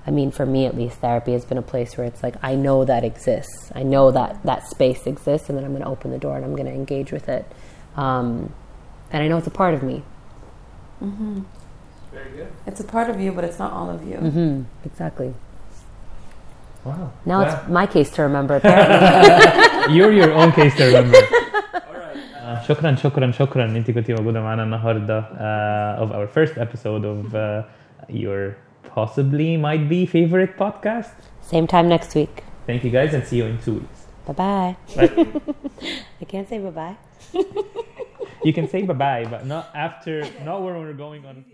I 0.06 0.10
mean, 0.10 0.30
for 0.30 0.44
me 0.44 0.66
at 0.66 0.76
least, 0.76 0.98
therapy 0.98 1.32
has 1.32 1.44
been 1.44 1.58
a 1.58 1.62
place 1.62 1.96
where 1.96 2.06
it's 2.06 2.22
like, 2.22 2.34
I 2.42 2.54
know 2.54 2.84
that 2.84 3.04
exists. 3.04 3.72
I 3.74 3.82
know 3.82 4.10
that 4.10 4.42
that 4.44 4.68
space 4.68 5.06
exists 5.06 5.48
and 5.48 5.56
then 5.56 5.64
I'm 5.64 5.72
going 5.72 5.82
to 5.82 5.88
open 5.88 6.10
the 6.10 6.18
door 6.18 6.36
and 6.36 6.44
I'm 6.44 6.54
going 6.54 6.66
to 6.66 6.74
engage 6.74 7.10
with 7.10 7.28
it. 7.28 7.46
Um, 7.96 8.52
and 9.10 9.22
I 9.22 9.28
know 9.28 9.38
it's 9.38 9.46
a 9.46 9.50
part 9.50 9.74
of 9.74 9.82
me. 9.82 10.02
Very 12.12 12.30
good. 12.36 12.52
It's 12.66 12.80
a 12.80 12.84
part 12.84 13.10
of 13.10 13.20
you, 13.20 13.32
but 13.32 13.44
it's 13.44 13.58
not 13.58 13.72
all 13.72 13.90
of 13.90 14.06
you. 14.06 14.16
Mm-hmm. 14.16 14.62
Exactly. 14.84 15.34
Wow. 16.85 17.11
Now 17.25 17.41
Yeah. 17.41 17.47
it's 17.61 17.69
my 17.69 17.85
case 17.85 18.09
to 18.15 18.21
remember, 18.23 18.55
apparently. 18.55 19.95
You're 19.95 20.13
your 20.21 20.31
own 20.33 20.51
case 20.51 20.75
to 20.77 20.83
remember. 20.85 21.17
آه، 22.49 22.61
شكرا 22.61 22.95
شكرا 22.95 23.31
شكرا 23.31 23.65
ان 23.65 23.75
انت 23.75 23.91
كنتي 23.91 24.13
موجوده 24.13 24.41
معانا 24.41 24.63
النهارده 24.63 25.21
uh, 25.21 26.01
of 26.03 26.11
our 26.15 26.27
first 26.37 26.57
episode 26.57 27.03
of 27.05 27.35
uh, 27.35 27.63
your 28.09 28.55
possibly 28.95 29.57
might 29.57 29.85
be 29.89 30.05
favorite 30.05 30.57
podcast. 30.57 31.13
Same 31.41 31.67
time 31.67 31.87
next 31.89 32.15
week. 32.15 32.43
Thank 32.67 32.83
you 32.83 32.91
guys 32.91 33.13
and 33.13 33.23
see 33.29 33.37
you 33.37 33.45
in 33.45 33.57
two 33.65 33.75
weeks. 33.81 33.99
Bye 34.27 34.33
bye. 34.33 34.75
Bye. 34.95 35.41
I 36.21 36.25
can't 36.31 36.47
say 36.49 36.57
bye 36.59 36.75
bye. 36.81 36.95
you 38.47 38.53
can 38.57 38.67
say 38.73 38.79
bye 38.89 38.93
bye, 39.05 39.25
but 39.33 39.41
not 39.53 39.65
after, 39.85 40.13
not 40.47 40.57
when 40.63 40.73
we're 40.81 40.93
going 41.05 41.25
on. 41.29 41.45